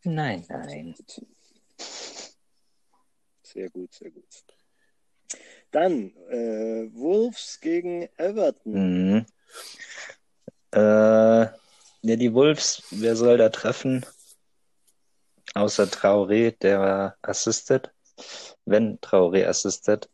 [0.03, 0.95] Nein, nein.
[3.53, 4.24] Sehr gut, sehr gut.
[5.72, 8.72] Dann äh, Wolves gegen Everton.
[8.72, 9.26] Mhm.
[10.72, 14.07] Äh, ja, die Wolves, wer soll da treffen?
[15.55, 17.90] Außer Traoré, der assistet.
[18.64, 20.09] Wenn Traoré assistet.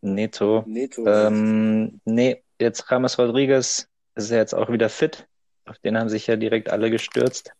[0.00, 0.62] Neto.
[0.66, 1.06] Neto.
[1.06, 5.26] Ähm, nee, jetzt James Rodriguez ist ja jetzt auch wieder fit.
[5.64, 7.52] Auf den haben sich ja direkt alle gestürzt.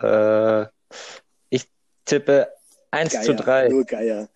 [0.00, 0.66] Äh,
[1.50, 1.68] ich
[2.04, 2.52] tippe
[2.92, 3.68] 1 zu Geier, 3.
[3.68, 4.28] Nur Geier.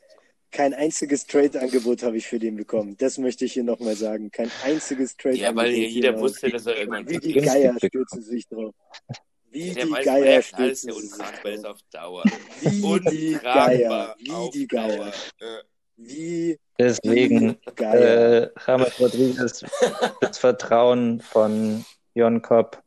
[0.50, 2.96] Kein einziges Trade-Angebot habe ich für den bekommen.
[2.98, 4.30] Das möchte ich hier nochmal sagen.
[4.30, 5.48] Kein einziges Trade-Angebot.
[5.48, 6.20] Ja, weil jeder hier.
[6.20, 8.74] wusste, dass er irgendwann Wie die Geier stürzen sich drauf.
[9.52, 11.74] Wie Der die weiß, Geier stürzen sich untragbar, ist drauf.
[11.74, 12.24] auf Dauer.
[12.60, 14.16] Wie die Geier.
[14.18, 15.12] Wie die Geier.
[15.96, 18.42] Wie Deswegen die Geier.
[18.42, 19.64] äh, James Rodriguez
[20.20, 21.84] das Vertrauen von
[22.14, 22.82] Jon Kopp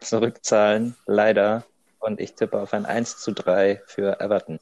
[0.00, 1.64] zurückzahlen, leider.
[1.98, 4.58] Und ich tippe auf ein 1 zu 3 für Everton.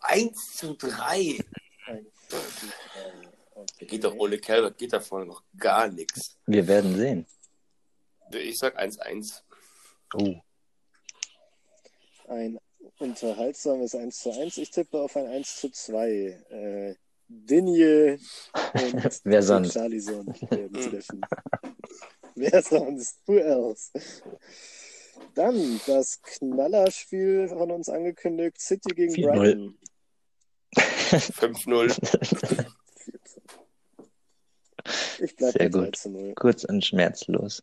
[0.00, 1.38] 1 zu 3.
[3.54, 3.86] Okay.
[3.86, 6.38] Geht doch ohne Calvert, geht da vorne noch gar nichts.
[6.46, 7.26] Wir werden sehen.
[8.32, 9.42] Ich sag 1-1.
[10.14, 10.36] Oh.
[12.28, 12.58] Ein
[12.98, 14.58] unterhaltsames 1 zu 1.
[14.58, 16.08] Ich tippe auf ein 1 zu 2.
[16.08, 16.94] Äh,
[17.28, 18.18] Dinje
[18.74, 19.74] und Wer sonst?
[19.74, 21.20] Charlison werden treffen.
[22.34, 23.18] Wer sonst?
[23.26, 23.90] Who else?
[25.34, 28.60] Dann das Knallerspiel von uns angekündigt.
[28.60, 29.36] City gegen 4-0.
[29.36, 29.78] Brighton.
[31.10, 32.66] 5-0.
[35.22, 35.96] Ich bleibe Sehr bei 3 gut.
[35.96, 36.34] zu 0.
[36.34, 37.62] Kurz und schmerzlos.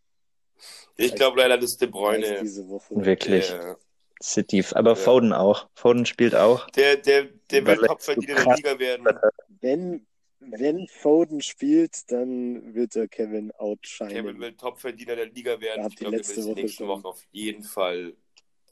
[0.95, 2.39] Ich glaube leider, dass De Bruyne.
[2.41, 2.95] diese Woche.
[3.05, 3.47] Wirklich.
[3.47, 3.77] Der,
[4.21, 4.63] City.
[4.71, 4.95] Aber Ja.
[4.95, 5.67] Foden auch.
[5.75, 6.69] Foden spielt auch.
[6.71, 9.07] der, der, der wird er Topverdiener der Liga werden.
[9.61, 10.07] Wenn,
[10.39, 14.11] wenn Foden spielt, dann wird er Kevin outshinen.
[14.13, 15.87] Kevin wird Topverdiener der Liga werden.
[15.89, 17.05] Ich glaube, der letzte wird die Woche schon.
[17.05, 18.13] Auf jeden Fall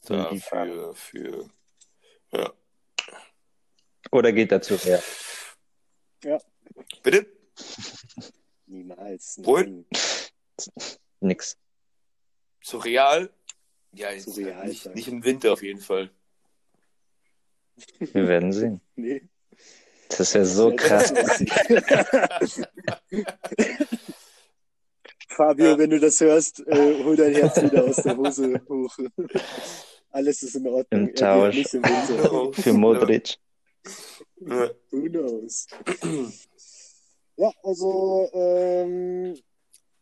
[0.07, 0.93] dafür.
[0.95, 1.45] Für,
[2.31, 2.53] ja.
[4.15, 5.03] Oder geht dazu her?
[7.03, 7.25] Bitte?
[8.65, 9.37] Niemals.
[9.39, 9.85] Nein.
[11.19, 11.57] Nix.
[12.63, 13.29] Zu Real?
[13.91, 16.09] Ja, jetzt Zu Real, nicht, nicht im Winter auf jeden Fall.
[17.99, 18.79] Wir werden sehen.
[18.95, 19.27] Nee.
[20.17, 21.13] Das wäre so krass.
[25.27, 25.77] Fabio, Ja.
[25.77, 28.97] wenn du das hörst, äh, hol dein Herz wieder aus der Hose hoch.
[30.09, 31.09] Alles ist in Ordnung.
[31.09, 31.55] Im Tausch.
[31.55, 32.53] Nicht im Winter.
[32.61, 33.37] Für Modric.
[34.41, 34.69] Ja.
[34.91, 35.67] Who knows?
[37.37, 39.35] Ja, also ähm,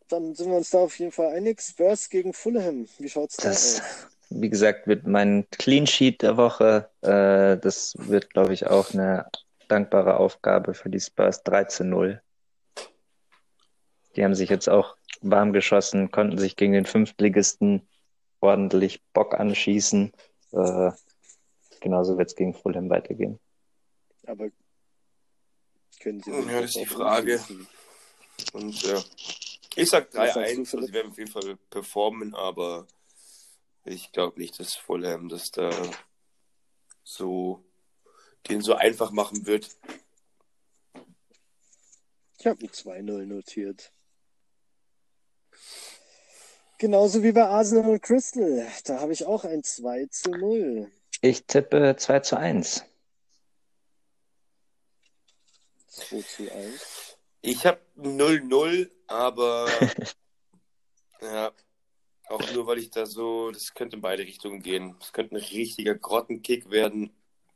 [0.08, 1.60] dann sind wir uns da auf jeden Fall einig.
[1.60, 2.86] Spurs gegen Fulham.
[2.98, 4.06] Wie schaut's da Das, aus?
[4.30, 6.90] wie gesagt, wird mein Clean Sheet der Woche.
[7.02, 9.26] Äh, das wird, glaube ich, auch eine
[9.68, 12.20] dankbare Aufgabe für die Spurs 3 zu 0.
[14.16, 17.88] Die haben sich jetzt auch warm geschossen, konnten sich gegen den Fünftligisten
[18.40, 20.12] ordentlich Bock anschießen.
[20.52, 20.90] Äh,
[21.80, 23.40] genauso wird es gegen Fulham weitergehen.
[24.26, 24.50] Aber
[26.00, 27.44] können Sie Ja, das ist die auch Frage.
[28.52, 29.02] Und ja.
[29.76, 30.74] Ich sag Was sagst du, 3-1.
[30.76, 32.86] Also sie werden auf jeden Fall performen, aber
[33.84, 35.70] ich glaube nicht, dass Fulham das da
[37.02, 37.64] so
[38.48, 39.68] den so einfach machen wird.
[42.38, 43.92] Ich habe ein 2-0 notiert.
[46.78, 48.66] Genauso wie bei Arsenal und Crystal.
[48.84, 50.90] Da habe ich auch ein 2 zu 0.
[51.22, 52.84] Ich tippe 2 zu 1.
[55.94, 57.16] 2 zu 1.
[57.42, 59.68] Ich habe 0-0, aber
[61.20, 61.52] ja,
[62.28, 64.96] auch nur weil ich da so, das könnte in beide Richtungen gehen.
[65.00, 67.12] Es könnte ein richtiger Grottenkick werden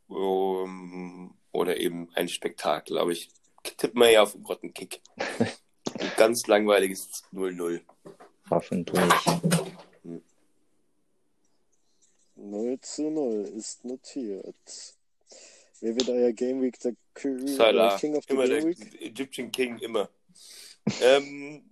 [0.08, 3.30] um, oder eben ein Spektakel, aber ich
[3.62, 5.00] tippe mal eher auf einen Grottenkick.
[5.98, 7.80] Ein ganz langweiliges 0-0.
[8.50, 9.02] Hoffentlich.
[12.36, 14.97] 0 zu 0 ist notiert.
[15.80, 16.94] Wer wird euer Game Week der
[17.46, 19.02] Salah, King of the immer der Game Week?
[19.02, 20.08] Egyptian King, immer.
[21.02, 21.62] ähm,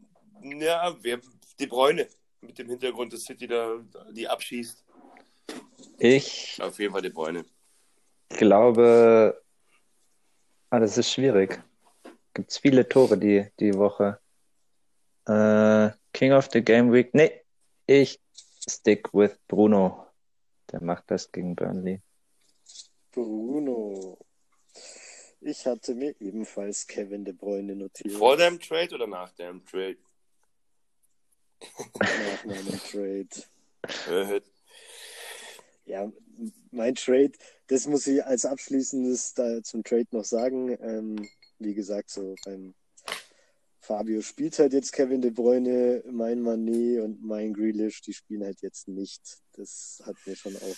[0.42, 1.20] ja, wer,
[1.58, 2.06] De Bruyne,
[2.40, 3.78] mit dem Hintergrund, dass City da
[4.12, 4.84] die abschießt.
[5.98, 7.44] Ich Auf jeden Fall De Bruyne.
[8.28, 9.42] glaube,
[10.70, 11.60] ah, das ist schwierig.
[12.34, 14.20] Gibt es viele Tore die, die Woche.
[15.26, 17.12] Äh, King of the Game Week.
[17.14, 17.42] Nee,
[17.86, 18.20] ich
[18.68, 20.06] stick with Bruno.
[20.70, 22.02] Der macht das gegen Burnley.
[23.16, 24.18] Bruno.
[25.40, 28.12] Ich hatte mir ebenfalls Kevin De Bruyne notiert.
[28.12, 29.96] Vor deinem Trade oder nach deinem Trade?
[31.98, 34.42] nach meinem Trade.
[35.88, 36.10] Ja,
[36.72, 37.30] mein Trade,
[37.68, 40.76] das muss ich als abschließendes zum Trade noch sagen.
[40.80, 41.28] Ähm,
[41.60, 42.74] wie gesagt, so beim
[43.78, 48.62] Fabio spielt halt jetzt Kevin De Bruyne, mein Manet und mein Grealish, die spielen halt
[48.62, 49.38] jetzt nicht.
[49.52, 50.76] Das hat mir schon auch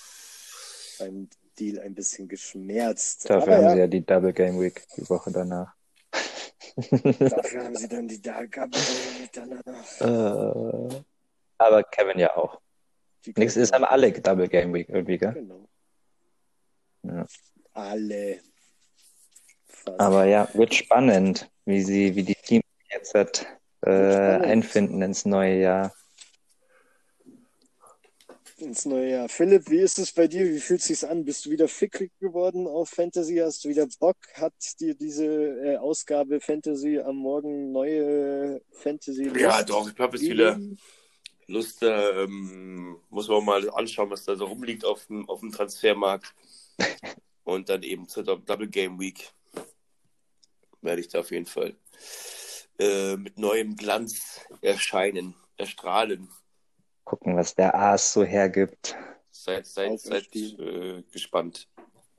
[0.99, 3.29] beim Deal ein bisschen geschmerzt.
[3.29, 5.75] Dafür Aber haben sie ja die Double Game Week die Woche danach.
[6.77, 8.59] dafür haben sie dann die Dark
[9.33, 10.01] danach.
[10.01, 11.03] Äh,
[11.59, 12.61] aber Kevin ja auch.
[13.25, 15.33] Können ist, haben alle Double Game Week irgendwie, gell?
[15.33, 15.69] Genau.
[17.03, 17.27] Ja.
[17.75, 18.41] Alle.
[19.67, 20.01] Fast.
[20.01, 23.15] Aber ja, wird spannend, wie sie, wie die Teams jetzt
[23.83, 25.93] äh, einfinden ins neue Jahr.
[28.61, 29.29] Ins neue Jahr.
[29.29, 30.45] Philipp, wie ist es bei dir?
[30.45, 31.25] Wie fühlt es sich an?
[31.25, 33.37] Bist du wieder fickrig geworden auf Fantasy?
[33.37, 34.17] Hast du wieder Bock?
[34.35, 40.29] Hat dir diese äh, Ausgabe Fantasy am Morgen neue Fantasy Ja, doch, ich habe jetzt
[40.29, 40.59] wieder
[41.47, 45.51] Lust, äh, ähm, muss man mal anschauen, was da so rumliegt auf dem, auf dem
[45.53, 46.35] Transfermarkt.
[47.45, 49.33] Und dann eben zur Dou- Double Game Week
[50.83, 51.75] werde ich da auf jeden Fall
[52.79, 56.29] äh, mit neuem Glanz erscheinen, erstrahlen.
[57.09, 58.95] Gucken, was der Aas so hergibt.
[59.31, 61.67] Seid, seid, seid äh, gespannt.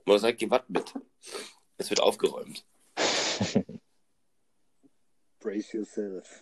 [0.07, 0.91] Oder seid gewappnet.
[1.77, 2.65] Es wird aufgeräumt.
[5.39, 6.41] Brace yourself.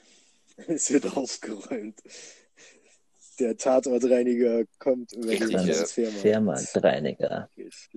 [0.68, 2.00] Es wird aufgeräumt.
[3.38, 5.68] Der Tatortreiniger kommt über Richtig, den
[7.20, 7.50] ja.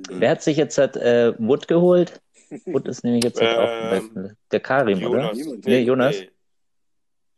[0.09, 2.21] Wer hat sich jetzt hat, äh, Wood geholt?
[2.67, 5.39] Wood ist nämlich jetzt halt auch Ähm, bei- der Karim, Jonas.
[5.47, 5.57] oder?
[5.65, 6.17] Nee, Jonas.
[6.17, 6.31] Nee.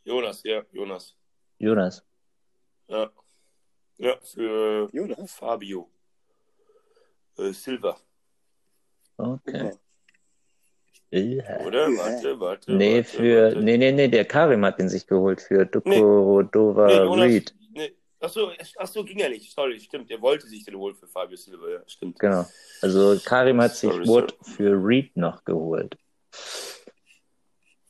[0.05, 1.15] Jonas, ja, Jonas.
[1.59, 2.03] Jonas.
[2.89, 3.11] Ja.
[3.99, 5.33] Ja, für Jonas?
[5.33, 5.89] Fabio.
[7.39, 7.97] Äh, Silva,
[9.17, 9.53] Okay.
[9.53, 9.79] Super.
[11.11, 11.61] Ja.
[11.67, 11.89] oder?
[11.89, 12.73] Warte, warte.
[12.73, 13.45] Nee, warte, für.
[13.45, 13.61] warte.
[13.63, 15.65] Nee, nee, nee, der Karim hat ihn sich geholt für Nee.
[15.67, 17.27] Dukorodova Nee, Jonas.
[17.27, 17.55] Reed.
[17.75, 17.93] Nee.
[18.19, 19.53] Achso, achso, ging ja nicht.
[19.53, 20.11] Sorry, stimmt.
[20.11, 22.19] Er wollte sich den holen für Fabio Silva, ja, stimmt.
[22.19, 22.47] Genau.
[22.81, 25.97] Also Karim hat sich Sorry, Wood für Reed noch geholt.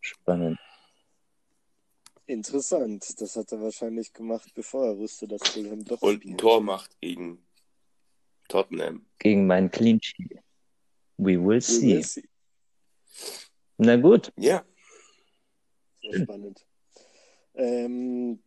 [0.00, 0.58] Spannend.
[2.26, 3.20] Interessant.
[3.20, 6.38] Das hat er wahrscheinlich gemacht, bevor er wusste, dass Fulham doch Und ein.
[6.38, 7.44] Tor macht gegen
[8.48, 9.06] Tottenham.
[9.18, 10.14] Gegen meinen Sheet.
[11.18, 11.94] We will We see.
[11.96, 12.28] will see.
[13.78, 14.32] Na gut.
[14.36, 14.64] Ja.
[16.00, 16.64] Sehr spannend.
[17.54, 18.42] Ähm,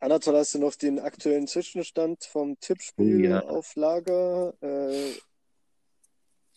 [0.00, 3.40] Anatol, hast du noch den aktuellen Zwischenstand vom Tippspiel Ja.
[3.46, 4.54] auf Lager?
[4.60, 5.14] Äh,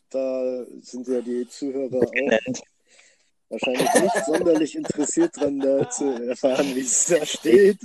[0.10, 2.62] da sind ja die Zuhörer auch.
[3.50, 7.80] Wahrscheinlich nicht sonderlich interessiert dran, da zu erfahren, wie es da steht.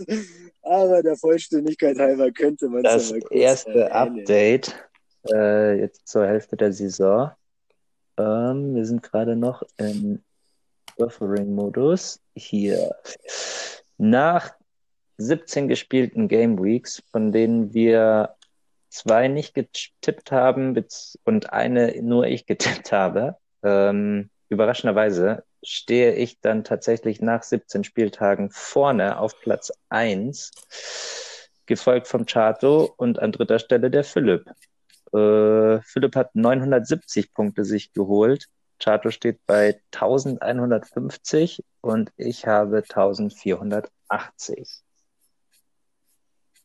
[0.63, 4.21] Aber der Vollständigkeit halber könnte man es Das ja mal kurz erste erwähnen.
[4.21, 4.75] Update
[5.31, 7.31] äh, jetzt zur Hälfte der Saison.
[8.17, 10.23] Ähm, wir sind gerade noch im
[10.97, 12.21] Buffering-Modus.
[12.35, 12.95] Hier.
[13.99, 14.53] Nach
[15.19, 18.35] 17 gespielten Game Weeks, von denen wir
[18.89, 20.85] zwei nicht getippt haben
[21.25, 28.51] und eine nur ich getippt habe, ähm, überraschenderweise stehe ich dann tatsächlich nach 17 Spieltagen
[28.51, 30.53] vorne auf Platz 1,
[31.67, 34.51] gefolgt vom Chato und an dritter Stelle der Philipp.
[35.13, 38.47] Äh, Philipp hat 970 Punkte sich geholt.
[38.79, 44.83] Chato steht bei 1150 und ich habe 1480.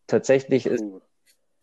[0.08, 0.84] Tatsächlich ist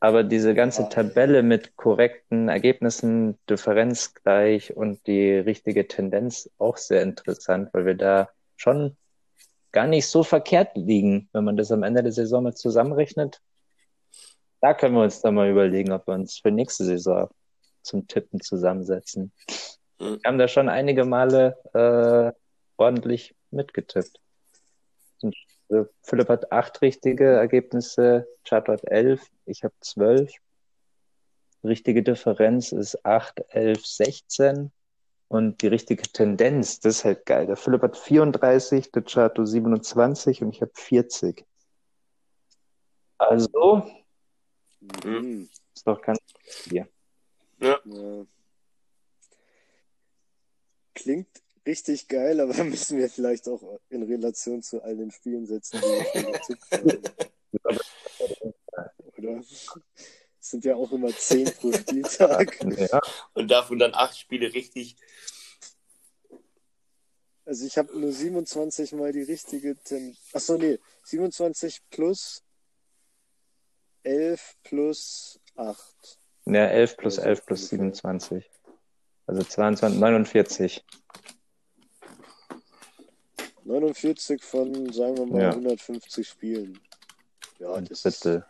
[0.04, 0.88] aber diese ganze Ja.
[0.88, 7.94] Tabelle mit korrekten Ergebnissen, Differenz gleich und die richtige Tendenz auch sehr interessant, weil wir
[7.94, 8.98] da schon
[9.72, 13.40] gar nicht so verkehrt liegen, wenn man das am Ende der Saison mal zusammenrechnet.
[14.60, 17.30] Da können wir uns dann mal überlegen, ob wir uns für nächste Saison
[17.80, 19.32] zum Tippen zusammensetzen.
[19.98, 20.18] Mhm.
[20.20, 22.38] Wir haben da schon einige Male äh,
[22.76, 24.20] ordentlich mitgetippt.
[25.74, 30.32] Äh, Philipp hat acht richtige Ergebnisse, Chato hat elf, ich habe zwölf.
[31.62, 34.70] Richtige Differenz ist acht, elf, sechzehn.
[35.28, 37.46] Und die richtige Tendenz, das ist halt geil.
[37.46, 41.44] Der Philipp hat 34, der Chato 27 und ich habe 40.
[43.18, 43.90] Also,
[45.04, 45.48] mhm.
[45.74, 46.20] ist doch ganz
[46.64, 46.86] hier.
[47.58, 47.80] Ja.
[50.94, 55.80] Klingt richtig geil, aber müssen wir vielleicht auch in Relation zu all den Spielen setzen,
[55.80, 55.86] die
[56.82, 57.00] wir.
[59.18, 59.40] Oder?
[60.40, 62.58] Es sind ja auch immer zehn pro Spieltag.
[62.78, 63.00] Ja,
[63.32, 64.96] Und davon dann acht Spiele richtig.
[67.46, 72.42] Also ich habe nur 27 mal die richtige Ten Achso, nee, 27 plus
[74.02, 76.18] 11 plus 8.
[76.46, 77.78] ja 11 plus Also 11 plus ungefähr.
[77.78, 78.50] 27.
[79.26, 80.84] Also 22, 49.
[83.64, 85.50] 49 von, sagen wir mal, Ja.
[85.52, 86.78] 150 Spielen.
[87.58, 88.44] Ja, das ist, Drittel.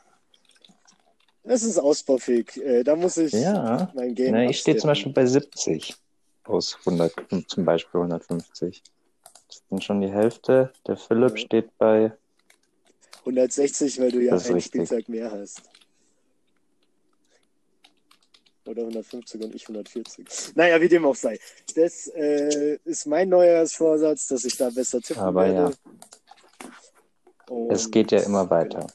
[1.44, 2.56] das ist ausbaufähig.
[2.56, 3.90] Äh, da muss ich Ja.
[3.94, 4.88] mein Game Na, ich stehe zum.
[4.88, 5.94] Beispiel bei 70
[6.44, 7.12] aus 100,
[7.48, 8.82] zum Beispiel 150.
[9.46, 10.72] Das ist dann schon die Hälfte.
[10.86, 11.36] Der Philipp Ja.
[11.36, 12.12] steht bei
[13.24, 14.86] 160, weil du ja ist einen richtig.
[14.88, 15.62] Spieltag mehr hast.
[18.66, 20.54] Oder 150 und ich 140.
[20.54, 21.38] Naja, wie dem auch sei.
[21.74, 25.76] Das äh, ist mein Neujahrsvorsatz, dass ich da besser tippen Aber werde.
[27.48, 28.86] Und, Es geht ja immer weiter.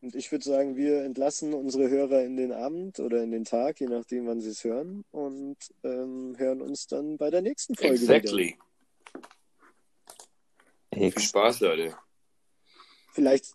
[0.00, 3.80] Und ich würde sagen, wir entlassen unsere Hörer in den Abend oder in den Tag,
[3.80, 8.00] je nachdem, wann sie es hören, und ähm, hören uns dann bei der nächsten Folge
[8.00, 8.16] wieder.
[8.16, 8.58] Exactly.
[10.92, 11.24] Viel X.
[11.24, 11.96] Spaß, Leute.
[13.12, 13.46] Vielleicht,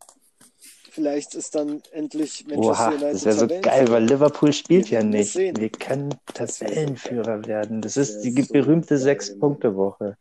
[1.00, 5.02] vielleicht ist dann endlich Oha, Manchester United das wäre so geil, weil Liverpool spielt ja
[5.02, 5.32] nicht.
[5.32, 5.56] sehen.
[5.56, 7.82] Wir können Tabellenführer werden.
[7.82, 10.18] Das ist Das die so berühmte Sechs-Punkte-Woche.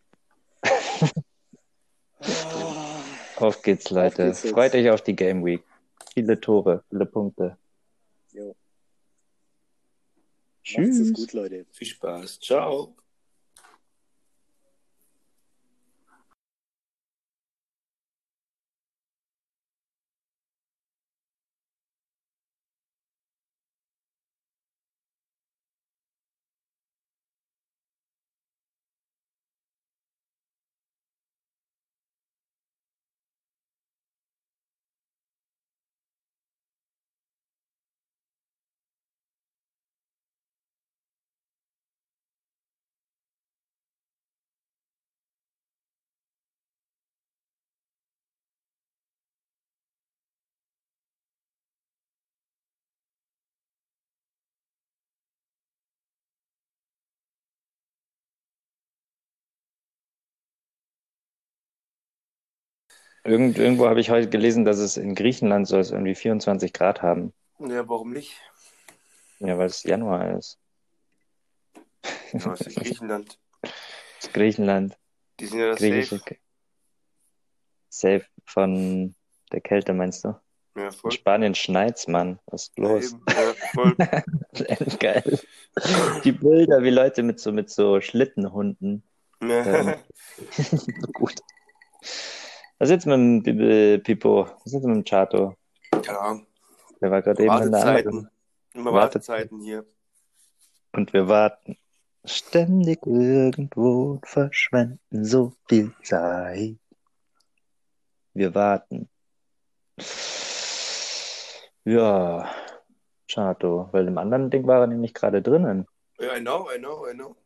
[2.20, 3.00] Ah,
[3.36, 4.26] Auf geht's, Leute.
[4.26, 4.52] geht's jetzt.
[4.52, 5.62] Freut euch auf die Game Week.
[6.14, 7.56] Viele Tore, viele Punkte.
[8.32, 8.46] jo.
[8.48, 8.58] Macht's
[10.62, 10.98] Tschüss.
[11.00, 11.66] es gut, Leute.
[11.72, 12.38] Viel Spaß.
[12.40, 12.94] Ciao.
[63.28, 67.02] Irgend, irgendwo habe ich heute gelesen, dass es in Griechenland soll es irgendwie 24 Grad
[67.02, 67.32] haben.
[67.58, 68.40] Ja, warum nicht?
[69.40, 70.58] Ja, weil es Januar ist.
[72.32, 73.38] Ja, es ist Griechenland.
[73.62, 74.98] Das ist Griechenland.
[75.38, 76.16] Die sind ja das Griechische.
[76.18, 76.36] safe.
[77.88, 79.14] Safe von
[79.52, 80.34] der Kälte, meinst du?
[80.76, 81.12] Ja, In voll.
[81.12, 82.40] Spanien schneit's, Mann.
[82.46, 83.12] Was ist Ja, los?
[83.12, 83.22] eben.
[83.28, 83.96] ja, voll.
[84.98, 85.40] Geil.
[86.24, 89.04] Die Bilder, wie Leute mit so, mit so Schlittenhunden.
[89.40, 89.96] Ja.
[91.12, 91.34] Gut.
[92.78, 94.46] Was ist jetzt mit dem Bi- Pipo?
[94.46, 95.54] Was ist jetzt mit dem Chato?
[95.90, 96.46] Keine Ahnung.
[97.00, 97.80] Der war gerade eben in der.
[97.80, 98.28] Wartezeiten.
[98.74, 99.60] Immer Wartezeiten.
[99.60, 99.84] Hier.
[100.92, 101.76] Und wir warten.
[102.24, 106.76] Ständig irgendwo verschwenden so viel Zeit.
[108.34, 109.08] Wir warten.
[111.84, 112.48] Ja,
[113.30, 115.86] Chato, weil im anderen Ding war er nämlich gerade drinnen.
[116.18, 117.36] Ja, I know, I know, I know.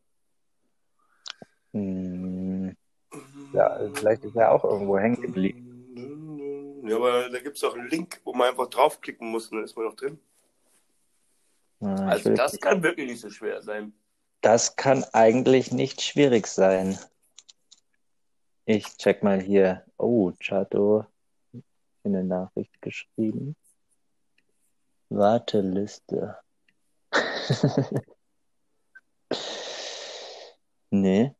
[1.72, 2.41] Hm,
[3.52, 6.82] ja, vielleicht ist er auch irgendwo hängen geblieben.
[6.84, 9.64] Ja, aber da gibt es auch einen Link, wo man einfach draufklicken muss und dann
[9.64, 10.18] ist man noch drin.
[11.80, 13.92] Ich Also das kann wirklich nicht so schwer sein.
[14.40, 16.98] Das kann eigentlich nicht schwierig sein.
[18.64, 19.84] Ich check mal hier.
[19.98, 21.06] Oh, Chato
[22.04, 23.56] in der Nachricht geschrieben.
[25.08, 26.38] Warteliste.
[30.90, 31.34] nee.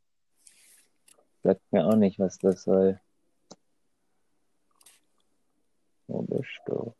[1.43, 3.01] Sagt mir auch nicht, was das soll.
[6.07, 6.93] Wo bist du?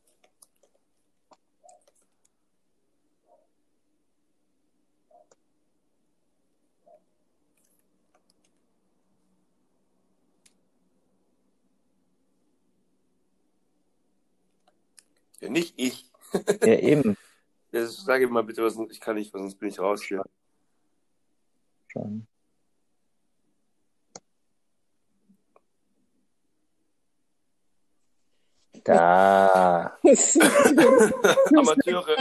[15.40, 16.12] Ja, nicht ich.
[16.62, 17.18] Ja, eben
[17.72, 20.24] sag mal bitte, was, ich kann nicht, weil sonst bin ich raus hier.
[21.94, 22.28] schon.
[28.84, 29.98] Da.
[31.56, 32.18] Amateure.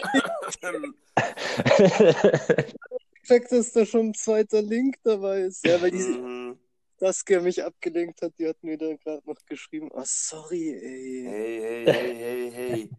[3.14, 5.64] Perfekt, dass da schon ein zweiter Link dabei ist.
[5.66, 6.58] Ja, weil die Mhm.
[6.98, 9.88] Saskia mich abgelenkt hat, die hat mir da gerade noch geschrieben.
[9.92, 11.24] Oh, sorry, ey.
[11.28, 12.90] hey, hey, hey, hey, hey.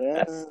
[0.00, 0.46] Ja.